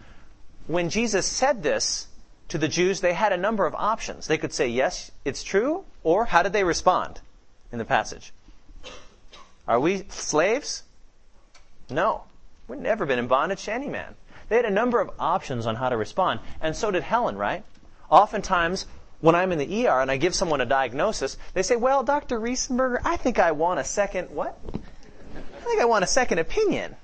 [0.67, 2.07] when Jesus said this
[2.49, 4.27] to the Jews, they had a number of options.
[4.27, 7.19] They could say, yes, it's true, or how did they respond
[7.71, 8.31] in the passage?
[9.67, 10.83] Are we slaves?
[11.89, 12.23] No.
[12.67, 14.15] We've never been in bondage to any man.
[14.49, 17.63] They had a number of options on how to respond, and so did Helen, right?
[18.09, 18.85] Oftentimes,
[19.21, 22.39] when I'm in the ER and I give someone a diagnosis, they say, well, Dr.
[22.39, 24.59] Riesenberger, I think I want a second, what?
[24.73, 26.95] I think I want a second opinion.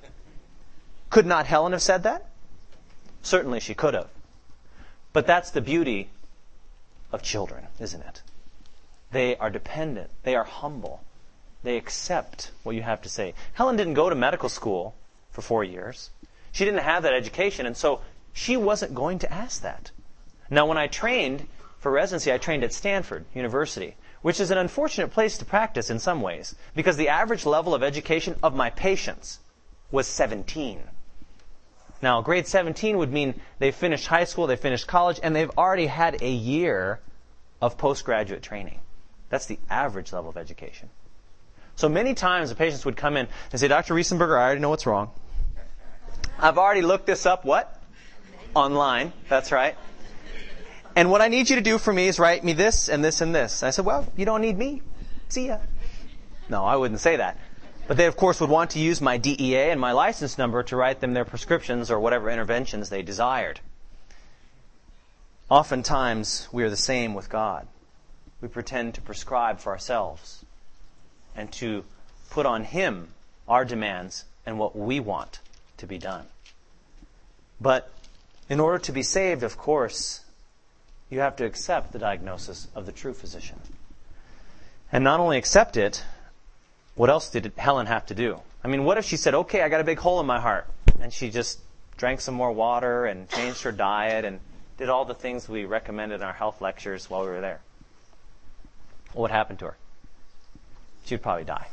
[1.10, 2.26] Could not Helen have said that?
[3.22, 4.10] Certainly she could have.
[5.14, 6.10] But that's the beauty
[7.12, 8.22] of children, isn't it?
[9.12, 10.10] They are dependent.
[10.24, 11.02] They are humble.
[11.68, 13.34] They accept what you have to say.
[13.52, 14.96] Helen didn't go to medical school
[15.32, 16.12] for four years.
[16.54, 18.00] She didn't have that education, and so
[18.32, 19.92] she wasn't going to ask that.
[20.50, 21.46] Now, when I trained
[21.78, 26.00] for residency, I trained at Stanford University, which is an unfortunate place to practice in
[26.00, 29.40] some ways, because the average level of education of my patients
[29.92, 30.80] was 17.
[32.02, 35.88] Now, grade 17 would mean they finished high school, they finished college, and they've already
[35.88, 37.02] had a year
[37.62, 38.80] of postgraduate training.
[39.28, 40.90] That's the average level of education.
[41.78, 43.94] So many times the patients would come in and say, Dr.
[43.94, 45.12] Riesenberger, I already know what's wrong.
[46.40, 47.82] I've already looked this up, what?
[48.56, 49.14] Online.
[49.30, 49.76] That's right.
[50.96, 53.22] And what I need you to do for me is write me this and this
[53.22, 53.62] and this.
[53.62, 54.82] And I said, well, you don't need me.
[55.30, 55.60] See ya.
[56.50, 57.40] No, I wouldn't say that.
[57.88, 60.76] But they, of course, would want to use my DEA and my license number to
[60.76, 63.60] write them their prescriptions or whatever interventions they desired.
[65.48, 67.68] Oftentimes, we are the same with God.
[68.42, 70.44] We pretend to prescribe for ourselves
[71.38, 71.86] and to
[72.30, 73.10] put on Him
[73.48, 75.40] our demands and what we want
[75.78, 76.26] to be done.
[77.62, 77.90] But
[78.50, 80.22] in order to be saved, of course,
[81.10, 83.60] you have to accept the diagnosis of the true physician.
[84.92, 86.04] And not only accept it,
[86.96, 88.40] what else did Helen have to do?
[88.64, 90.68] I mean, what if she said, okay, I got a big hole in my heart,
[91.00, 91.60] and she just
[91.98, 94.40] drank some more water and changed her diet and
[94.78, 97.62] did all the things we recommended in our health lectures while we were there?
[99.14, 99.78] What happened to her?
[101.08, 101.68] She'd probably die.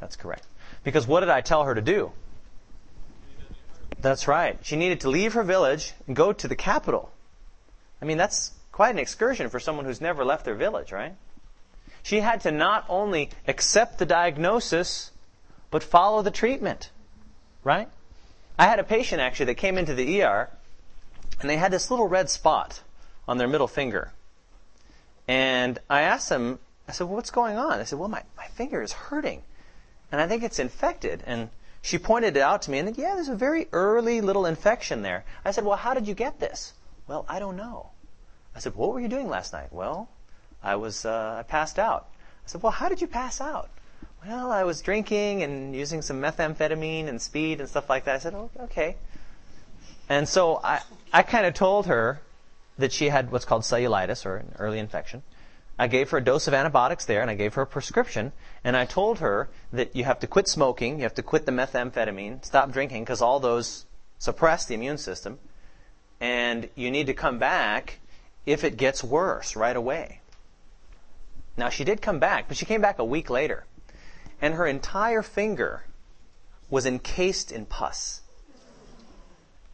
[0.00, 0.46] That's correct.
[0.82, 2.10] Because what did I tell her to do?
[4.00, 4.58] That's right.
[4.62, 7.12] She needed to leave her village and go to the capital.
[8.02, 11.14] I mean, that's quite an excursion for someone who's never left their village, right?
[12.02, 15.12] She had to not only accept the diagnosis,
[15.70, 16.90] but follow the treatment.
[17.62, 17.88] Right?
[18.58, 20.50] I had a patient actually that came into the ER
[21.40, 22.80] and they had this little red spot
[23.28, 24.12] on their middle finger.
[25.28, 26.58] And I asked them,
[26.90, 27.78] I said, well, what's going on?
[27.78, 29.42] I said, well, my, my finger is hurting.
[30.10, 31.22] And I think it's infected.
[31.24, 31.50] And
[31.82, 35.24] she pointed it out to me and yeah, there's a very early little infection there.
[35.44, 36.72] I said, well, how did you get this?
[37.06, 37.90] Well, I don't know.
[38.56, 39.72] I said, what were you doing last night?
[39.72, 40.08] Well,
[40.64, 42.08] I was uh, I passed out.
[42.44, 43.70] I said, well, how did you pass out?
[44.26, 48.16] Well, I was drinking and using some methamphetamine and speed and stuff like that.
[48.16, 48.96] I said, oh, okay.
[50.08, 50.80] And so I,
[51.12, 52.20] I kind of told her
[52.78, 55.22] that she had what's called cellulitis or an early infection.
[55.80, 58.76] I gave her a dose of antibiotics there and I gave her a prescription and
[58.76, 62.44] I told her that you have to quit smoking, you have to quit the methamphetamine,
[62.44, 63.86] stop drinking because all those
[64.18, 65.38] suppress the immune system
[66.20, 67.98] and you need to come back
[68.44, 70.20] if it gets worse right away.
[71.56, 73.64] Now, she did come back, but she came back a week later.
[74.42, 75.84] And her entire finger
[76.68, 78.20] was encased in pus.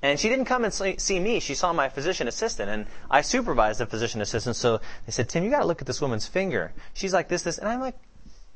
[0.03, 1.41] And she didn't come and see me.
[1.41, 4.57] She saw my physician assistant, and I supervised the physician assistant.
[4.57, 6.73] So they said, Tim, you got to look at this woman's finger.
[6.93, 7.97] She's like this, this, and I'm like,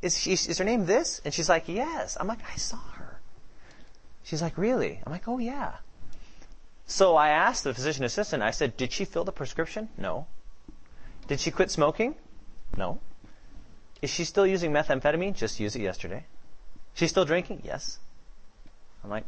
[0.02, 0.32] is she?
[0.32, 1.20] Is her name this?
[1.24, 2.16] And she's like, yes.
[2.20, 3.20] I'm like, I saw her.
[4.22, 5.00] She's like, really?
[5.04, 5.72] I'm like, oh yeah.
[6.86, 8.42] So I asked the physician assistant.
[8.42, 9.88] I said, did she fill the prescription?
[9.96, 10.26] No.
[11.26, 12.16] Did she quit smoking?
[12.76, 13.00] No.
[14.02, 15.34] Is she still using methamphetamine?
[15.34, 16.24] Just used it yesterday.
[16.94, 17.62] She's still drinking?
[17.64, 17.98] Yes.
[19.04, 19.24] I'm like,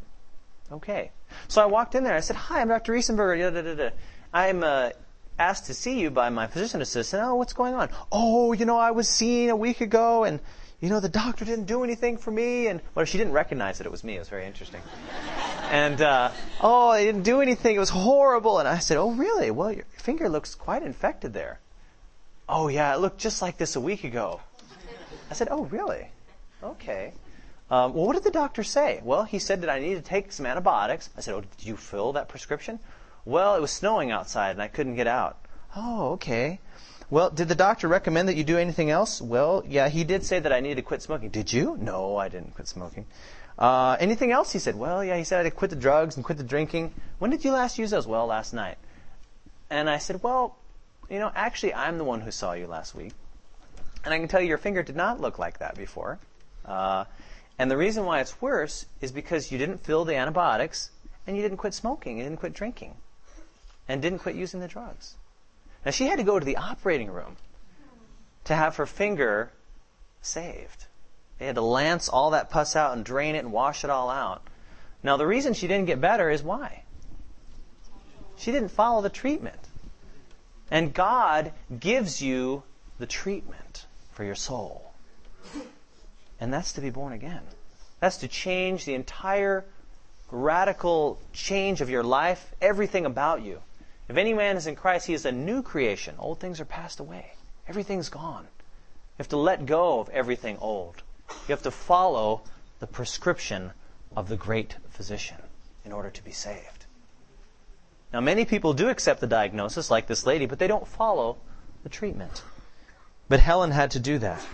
[0.71, 1.11] okay.
[1.47, 2.15] So I walked in there.
[2.15, 2.93] I said, hi, I'm Dr.
[2.93, 3.91] Riesenberger.
[4.33, 4.89] I'm uh,
[5.37, 7.23] asked to see you by my physician assistant.
[7.23, 7.89] Oh, what's going on?
[8.11, 10.39] Oh, you know, I was seen a week ago and,
[10.79, 12.67] you know, the doctor didn't do anything for me.
[12.67, 14.15] And, well, she didn't recognize that it was me.
[14.15, 14.81] It was very interesting.
[15.71, 17.75] and, uh, oh, they didn't do anything.
[17.75, 18.59] It was horrible.
[18.59, 19.51] And I said, oh, really?
[19.51, 21.59] Well, your finger looks quite infected there.
[22.47, 24.41] Oh, yeah, it looked just like this a week ago.
[25.29, 26.07] I said, Oh, really?
[26.61, 27.13] Okay.
[27.73, 29.01] Um, well, what did the doctor say?
[29.03, 31.09] Well, he said that I needed to take some antibiotics.
[31.17, 32.77] I said, Oh, did you fill that prescription?
[33.25, 35.43] Well, it was snowing outside and I couldn't get out.
[35.75, 36.59] Oh, okay.
[37.09, 39.19] Well, did the doctor recommend that you do anything else?
[39.19, 41.29] Well, yeah, he did say that I needed to quit smoking.
[41.29, 41.75] Did you?
[41.81, 43.07] No, I didn't quit smoking.
[43.57, 44.51] Uh, anything else?
[44.51, 46.43] He said, well, yeah, he said I had to quit the drugs and quit the
[46.43, 46.93] drinking.
[47.17, 48.05] When did you last use those?
[48.05, 48.77] Well, last night.
[49.71, 50.55] And I said, well,
[51.09, 53.13] you know, actually, I'm the one who saw you last week.
[54.05, 56.19] And I can tell you your finger did not look like that before.
[56.65, 57.05] Uh,
[57.57, 60.89] and the reason why it's worse is because you didn't fill the antibiotics
[61.27, 62.95] and you didn't quit smoking, you didn't quit drinking,
[63.87, 65.15] and didn't quit using the drugs.
[65.85, 67.37] Now she had to go to the operating room
[68.45, 69.51] to have her finger
[70.21, 70.85] saved.
[71.39, 74.09] They had to lance all that pus out and drain it and wash it all
[74.09, 74.41] out.
[75.01, 76.83] Now the reason she didn't get better is why?
[78.37, 79.59] She didn't follow the treatment.
[80.71, 82.63] And God gives you
[82.97, 84.93] the treatment for your soul.
[86.39, 87.41] And that's to be born again.
[87.99, 89.65] That's to change the entire
[90.31, 93.61] radical change of your life, everything about you.
[94.09, 96.15] If any man is in Christ, he is a new creation.
[96.19, 97.33] Old things are passed away.
[97.67, 98.43] Everything's gone.
[98.43, 101.01] You have to let go of everything old.
[101.47, 102.41] You have to follow
[102.79, 103.71] the prescription
[104.15, 105.37] of the great physician.
[105.85, 106.85] in order to be saved.
[108.11, 111.37] Now, many people do accept the diagnosis, like this lady, but they don't follow
[111.83, 112.43] the treatment.
[113.27, 114.45] But Helen had to do that.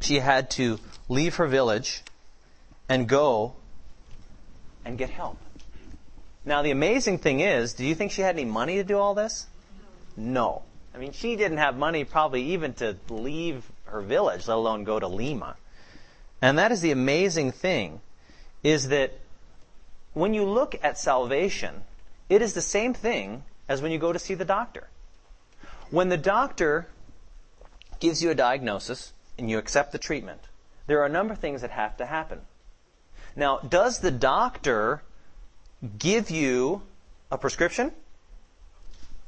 [0.00, 0.78] She had to
[1.08, 2.02] leave her village
[2.88, 3.54] and go
[4.84, 5.38] and get help.
[6.44, 9.14] Now, the amazing thing is, do you think she had any money to do all
[9.14, 9.46] this?
[10.16, 10.62] No.
[10.94, 14.98] I mean, she didn't have money probably even to leave her village, let alone go
[14.98, 15.56] to Lima.
[16.42, 18.00] And that is the amazing thing,
[18.62, 19.12] is that
[20.14, 21.82] when you look at salvation,
[22.28, 24.88] it is the same thing as when you go to see the doctor.
[25.90, 26.86] When the doctor
[28.00, 30.42] gives you a diagnosis and you accept the treatment,
[30.86, 32.40] there are a number of things that have to happen.
[33.36, 35.02] Now, does the doctor
[35.98, 36.82] give you
[37.30, 37.92] a prescription?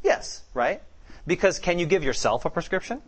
[0.03, 0.83] Yes, right?
[1.27, 3.01] Because can you give yourself a prescription?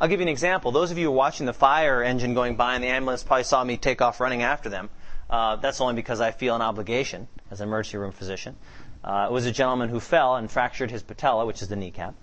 [0.00, 0.72] I'll give you an example.
[0.72, 3.76] Those of you watching the fire engine going by in the ambulance probably saw me
[3.76, 4.88] take off running after them.
[5.28, 8.56] Uh, that's only because I feel an obligation as an emergency room physician.
[9.02, 12.14] Uh, it was a gentleman who fell and fractured his patella, which is the kneecap.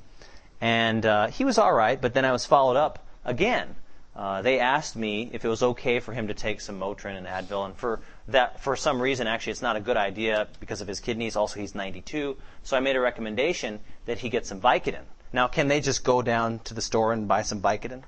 [0.59, 3.75] And uh, he was all right, but then I was followed up again.
[4.15, 7.25] Uh, they asked me if it was okay for him to take some Motrin and
[7.25, 10.87] Advil, and for that, for some reason, actually, it's not a good idea because of
[10.87, 11.35] his kidneys.
[11.35, 15.03] Also, he's 92, so I made a recommendation that he get some Vicodin.
[15.31, 18.03] Now, can they just go down to the store and buy some Vicodin?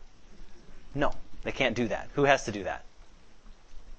[0.93, 2.10] No, they can't do that.
[2.16, 2.84] Who has to do that?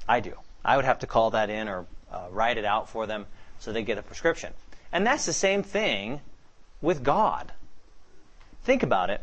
[0.07, 0.35] I do.
[0.63, 3.27] I would have to call that in or uh, write it out for them
[3.59, 4.53] so they get a prescription.
[4.93, 6.21] And that's the same thing
[6.83, 7.53] with God.
[8.65, 9.23] Think about it.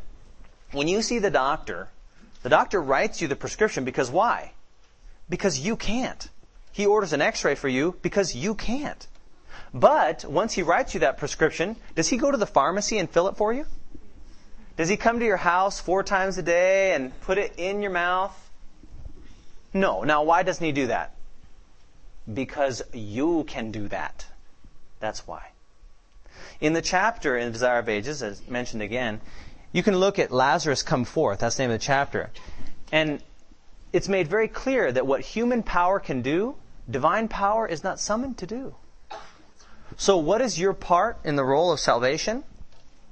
[0.72, 1.90] When you see the doctor,
[2.44, 4.54] the doctor writes you the prescription because why?
[5.30, 6.30] Because you can't.
[6.72, 9.08] He orders an x ray for you because you can't.
[9.74, 13.28] But once he writes you that prescription, does he go to the pharmacy and fill
[13.28, 13.66] it for you?
[14.78, 17.92] Does he come to your house four times a day and put it in your
[17.92, 18.36] mouth?
[19.74, 20.04] No.
[20.04, 21.16] Now, why doesn't he do that?
[22.32, 24.26] Because you can do that.
[25.00, 25.50] That's why.
[26.60, 29.22] In the chapter in Desire of Ages, as mentioned again,
[29.72, 31.40] you can look at Lazarus come forth.
[31.40, 32.30] That's the name of the chapter.
[32.92, 33.22] And
[33.94, 36.56] it's made very clear that what human power can do,
[36.90, 38.76] divine power is not summoned to do.
[39.98, 42.44] So, what is your part in the role of salvation?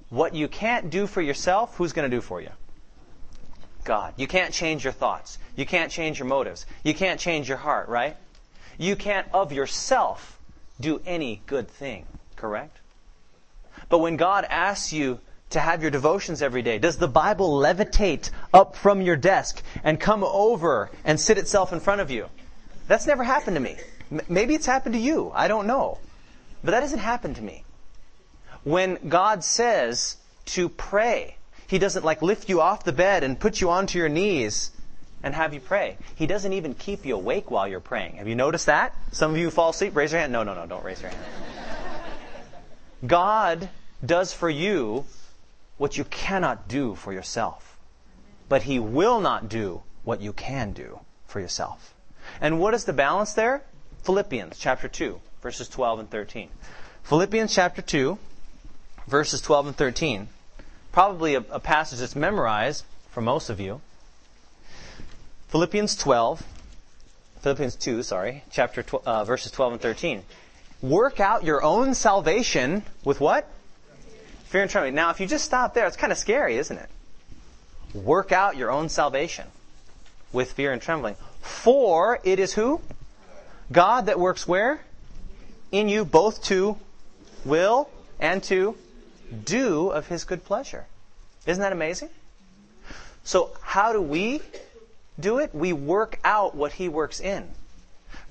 [0.10, 2.50] What you can't do for yourself, who's going to do for you?
[3.84, 4.14] God.
[4.18, 5.38] You can't change your thoughts.
[5.56, 6.66] You can't change your motives.
[6.84, 8.16] You can't change your heart, right?
[8.78, 10.40] You can't of yourself
[10.80, 12.06] do any good thing,
[12.36, 12.78] correct?
[13.90, 15.20] But when God asks you
[15.52, 16.78] to have your devotions every day?
[16.78, 21.80] Does the Bible levitate up from your desk and come over and sit itself in
[21.80, 22.28] front of you?
[22.88, 23.78] That's never happened to me.
[24.28, 25.32] Maybe it's happened to you.
[25.34, 26.00] I don't know.
[26.64, 27.64] But that doesn't happen to me.
[28.64, 31.38] When God says to pray,
[31.68, 34.72] He doesn't like lift you off the bed and put you onto your knees
[35.24, 35.98] and have you pray.
[36.16, 38.16] He doesn't even keep you awake while you're praying.
[38.16, 38.96] Have you noticed that?
[39.12, 39.96] Some of you fall asleep.
[39.96, 40.32] Raise your hand.
[40.32, 41.24] No, no, no, don't raise your hand.
[43.06, 43.70] God
[44.06, 45.06] does for you
[45.80, 47.78] what you cannot do for yourself.
[48.48, 51.96] But He will not do what you can do for yourself.
[52.42, 53.64] And what is the balance there?
[54.04, 56.50] Philippians chapter 2, verses 12 and 13.
[57.04, 58.18] Philippians chapter 2,
[59.08, 60.28] verses 12 and 13.
[60.92, 63.82] Probably a, a passage that's memorized for most of you.
[65.48, 66.44] Philippians 12,
[67.42, 70.24] Philippians 2, sorry, chapter tw- uh, verses 12 and 13.
[70.82, 73.48] Work out your own salvation with what?
[74.50, 74.96] Fear and trembling.
[74.96, 76.90] Now, if you just stop there, it's kind of scary, isn't it?
[77.94, 79.46] Work out your own salvation
[80.34, 81.16] with fear and trembling.
[81.42, 82.82] For it is who?
[83.72, 84.82] God that works where?
[85.72, 86.78] In you both to
[87.46, 88.76] will and to
[89.46, 90.88] do of his good pleasure.
[91.46, 92.10] Isn't that amazing?
[93.24, 94.42] So, how do we
[95.20, 95.54] do it?
[95.54, 97.48] We work out what he works in.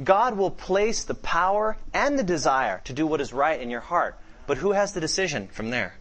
[0.03, 3.83] God will place the power and the desire to do what is right in your
[3.83, 4.19] heart.
[4.49, 5.95] But who has the decision from there?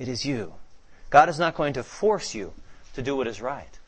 [0.00, 0.54] It is you.
[1.10, 2.54] God is not going to force you
[2.94, 3.78] to do what is right.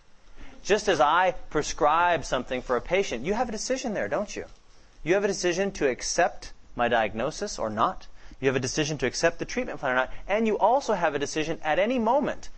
[0.62, 4.44] Just as I prescribe something for a patient, you have a decision there, don't you?
[5.02, 8.06] You have a decision to accept my diagnosis or not.
[8.40, 10.12] You have a decision to accept the treatment plan or not.
[10.28, 12.50] And you also have a decision at any moment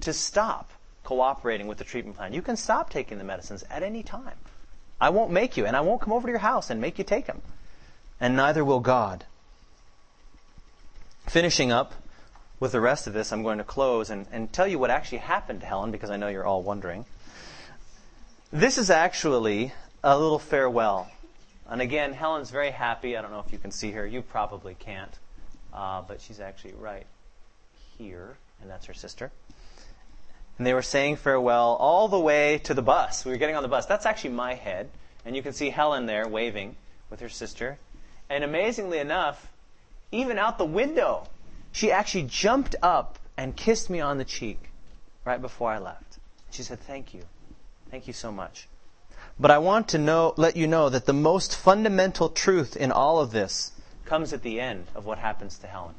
[0.00, 0.70] to stop
[1.02, 2.34] cooperating with the treatment plan.
[2.34, 4.36] You can stop taking the medicines at any time.
[5.00, 7.04] I won't make you, and I won't come over to your house and make you
[7.04, 7.40] take them.
[8.20, 9.24] And neither will God.
[11.26, 11.94] Finishing up,
[12.60, 15.18] with the rest of this, I'm going to close and, and tell you what actually
[15.18, 17.04] happened to Helen because I know you're all wondering.
[18.52, 21.10] This is actually a little farewell.
[21.68, 23.16] And again, Helen's very happy.
[23.16, 24.06] I don't know if you can see her.
[24.06, 25.14] You probably can't.
[25.72, 27.06] Uh, but she's actually right
[27.98, 29.30] here, and that's her sister.
[30.56, 33.24] And they were saying farewell all the way to the bus.
[33.24, 33.86] We were getting on the bus.
[33.86, 34.88] That's actually my head.
[35.24, 36.76] And you can see Helen there waving
[37.10, 37.78] with her sister.
[38.30, 39.52] And amazingly enough,
[40.10, 41.28] even out the window,
[41.72, 44.70] she actually jumped up and kissed me on the cheek
[45.24, 46.18] right before I left.
[46.50, 47.22] She said, Thank you.
[47.90, 48.68] Thank you so much.
[49.40, 53.20] But I want to know, let you know that the most fundamental truth in all
[53.20, 53.72] of this
[54.04, 55.94] comes at the end of what happens to Helen.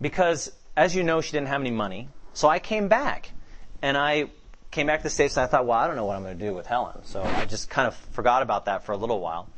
[0.00, 2.08] Because, as you know, she didn't have any money.
[2.32, 3.30] So I came back.
[3.80, 4.30] And I
[4.70, 6.38] came back to the States and I thought, well, I don't know what I'm going
[6.38, 7.04] to do with Helen.
[7.04, 9.48] So I just kind of forgot about that for a little while.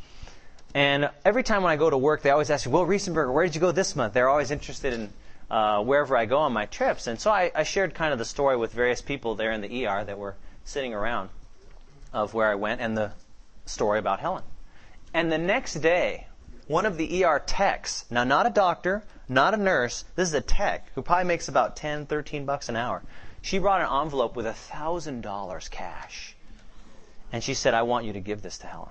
[0.76, 3.46] And every time when I go to work, they always ask me, well, Riesenberger, where
[3.46, 4.12] did you go this month?
[4.12, 5.10] They're always interested in
[5.50, 7.06] uh, wherever I go on my trips.
[7.06, 9.86] And so I, I shared kind of the story with various people there in the
[9.86, 11.30] ER that were sitting around
[12.12, 13.12] of where I went and the
[13.64, 14.42] story about Helen.
[15.14, 16.26] And the next day,
[16.66, 20.42] one of the ER techs, now not a doctor, not a nurse, this is a
[20.42, 23.02] tech who probably makes about 10, 13 bucks an hour.
[23.40, 26.36] She brought an envelope with a thousand dollars cash.
[27.32, 28.90] And she said, I want you to give this to Helen.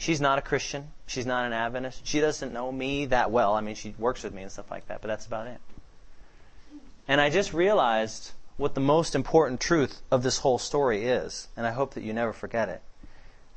[0.00, 0.92] She's not a Christian.
[1.06, 2.06] She's not an Adventist.
[2.06, 3.52] She doesn't know me that well.
[3.52, 5.60] I mean, she works with me and stuff like that, but that's about it.
[7.06, 11.66] And I just realized what the most important truth of this whole story is, and
[11.66, 12.80] I hope that you never forget it.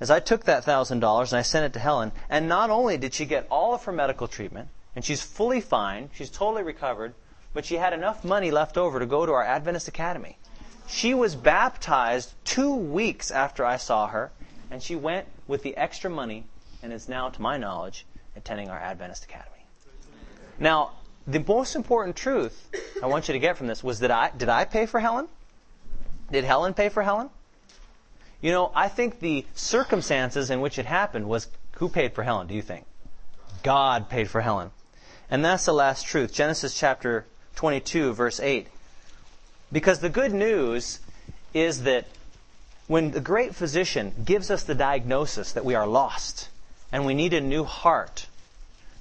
[0.02, 2.98] As I took that thousand dollars and I sent it to Helen, and not only
[2.98, 4.68] did she get all of her medical treatment,
[4.98, 7.14] and she's fully fine, she's totally recovered,
[7.54, 10.38] but she had enough money left over to go to our Adventist Academy.
[10.89, 14.32] She was baptized two weeks after I saw her,
[14.74, 16.45] and she went with the extra money
[16.82, 19.63] and is now, to my knowledge, attending our Adventist Academy.
[20.57, 20.93] Now,
[21.28, 22.69] the most important truth
[23.01, 25.28] I want you to get from this was that I did I pay for Helen?
[26.32, 27.30] Did Helen pay for Helen?
[28.41, 32.47] You know, I think the circumstances in which it happened was who paid for Helen,
[32.47, 32.86] do you think?
[33.61, 34.71] God paid for Helen.
[35.30, 36.34] And that's the last truth.
[36.34, 37.26] Genesis chapter
[37.57, 38.67] 22, verse 8.
[39.71, 40.99] Because the good news
[41.53, 42.07] is that
[42.94, 46.48] when the great physician gives us the diagnosis that we are lost
[46.91, 48.28] and we need a new heart,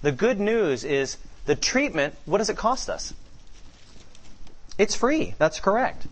[0.00, 3.12] the good news is the treatment, what does it cost us?
[4.78, 5.34] It's free.
[5.36, 6.06] That's correct.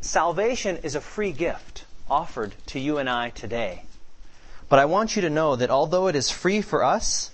[0.00, 3.82] Salvation is a free gift offered to you and I today.
[4.70, 7.32] But I want you to know that although it is free for us,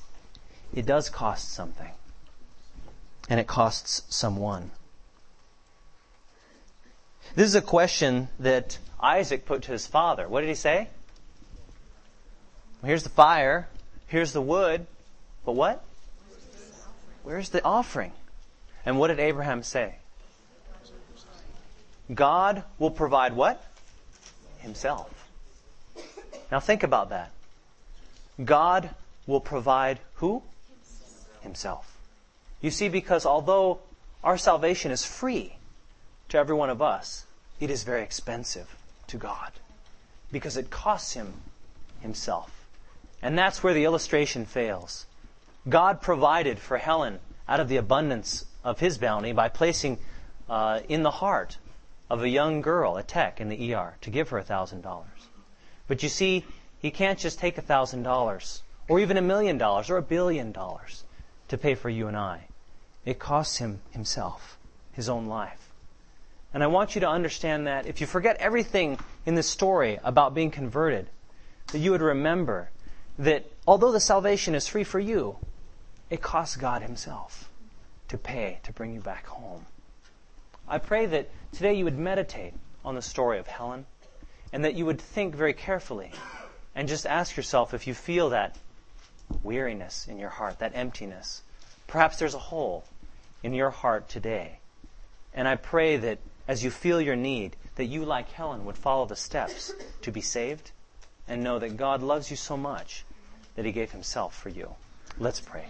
[0.74, 1.92] it does cost something.
[3.30, 4.72] And it costs someone.
[7.38, 10.26] This is a question that Isaac put to his father.
[10.26, 10.88] What did he say?
[12.84, 13.68] Here's the fire,
[14.08, 14.88] here's the wood,
[15.44, 15.84] but what?
[17.22, 18.10] Where's the offering?
[18.84, 19.94] And what did Abraham say?
[22.12, 23.64] God will provide what?
[24.58, 25.08] Himself.
[26.50, 27.30] Now think about that.
[28.44, 28.90] God
[29.28, 30.42] will provide who?
[31.42, 31.96] Himself.
[32.60, 33.78] You see, because although
[34.24, 35.54] our salvation is free
[36.30, 37.26] to every one of us,
[37.60, 38.76] it is very expensive
[39.08, 39.52] to God
[40.30, 41.32] because it costs him
[42.00, 42.66] himself.
[43.22, 45.06] And that's where the illustration fails.
[45.68, 49.98] God provided for Helen out of the abundance of his bounty by placing
[50.48, 51.58] uh, in the heart
[52.10, 55.04] of a young girl, a tech in the ER, to give her $1,000.
[55.86, 56.44] But you see,
[56.78, 61.04] he can't just take $1,000 or even a million dollars or a billion dollars
[61.48, 62.46] to pay for you and I.
[63.04, 64.58] It costs him himself,
[64.92, 65.67] his own life.
[66.54, 70.34] And I want you to understand that if you forget everything in this story about
[70.34, 71.08] being converted,
[71.72, 72.70] that you would remember
[73.18, 75.36] that although the salvation is free for you,
[76.08, 77.50] it costs God Himself
[78.08, 79.66] to pay to bring you back home.
[80.66, 83.86] I pray that today you would meditate on the story of Helen
[84.52, 86.12] and that you would think very carefully
[86.74, 88.56] and just ask yourself if you feel that
[89.42, 91.42] weariness in your heart, that emptiness.
[91.86, 92.84] Perhaps there's a hole
[93.42, 94.58] in your heart today.
[95.34, 96.18] And I pray that
[96.48, 99.72] as you feel your need, that you, like Helen, would follow the steps
[100.02, 100.72] to be saved
[101.28, 103.04] and know that God loves you so much
[103.54, 104.74] that He gave Himself for you.
[105.18, 105.66] Let's pray.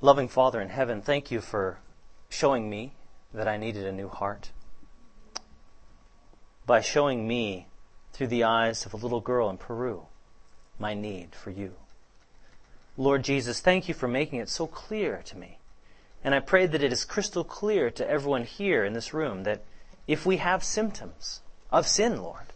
[0.00, 1.78] Loving Father in heaven, thank you for
[2.28, 2.92] showing me
[3.34, 4.50] that I needed a new heart.
[6.64, 7.66] By showing me
[8.12, 10.06] through the eyes of a little girl in Peru
[10.78, 11.74] my need for you.
[12.96, 15.58] Lord Jesus, thank you for making it so clear to me.
[16.24, 19.62] And I pray that it is crystal clear to everyone here in this room that
[20.06, 21.40] if we have symptoms
[21.70, 22.52] of sin, Lord,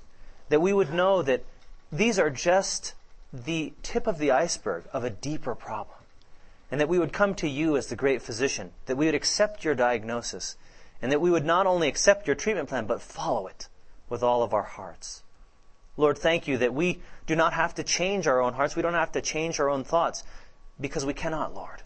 [0.49, 1.45] that we would know that
[1.93, 2.95] these are just
[3.33, 5.97] the tip of the iceberg of a deeper problem.
[6.71, 9.65] And that we would come to you as the great physician, that we would accept
[9.65, 10.57] your diagnosis,
[11.03, 13.69] and that we would not only accept your treatment plan, but follow it
[14.09, 15.23] with all of our hearts.
[16.01, 18.75] Lord, thank you that we do not have to change our own hearts.
[18.75, 20.25] We don't have to change our own thoughts
[20.81, 21.83] because we cannot, Lord.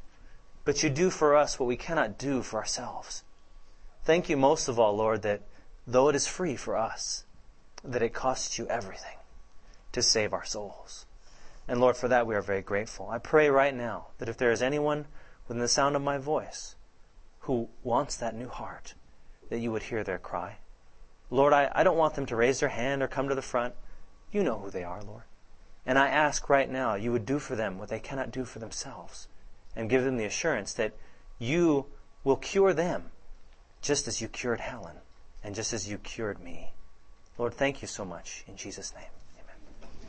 [0.65, 3.25] But you do for us what we cannot do for ourselves.
[4.05, 5.43] Thank you most of all, Lord, that
[5.87, 7.25] though it is free for us,
[7.83, 9.19] that it costs you everything
[9.93, 11.07] to save our souls.
[11.67, 13.09] And Lord, for that we are very grateful.
[13.09, 15.07] I pray right now that if there is anyone
[15.49, 16.77] within the sound of my voice
[17.41, 18.95] who wants that new heart,
[19.51, 20.57] that you would hear their cry.
[21.31, 23.75] Lord, I, I don't want them to raise their hand or come to the front.
[24.35, 25.23] You know who they are, Lord.
[25.87, 28.59] And I ask right now you would do for them what they cannot do for
[28.59, 29.29] themselves
[29.77, 30.93] and give them the assurance that
[31.39, 31.87] you
[32.25, 33.13] will cure them
[33.81, 34.97] just as you cured Helen
[35.45, 36.73] and just as you cured me.
[37.39, 39.14] Lord, thank you so much in Jesus' name.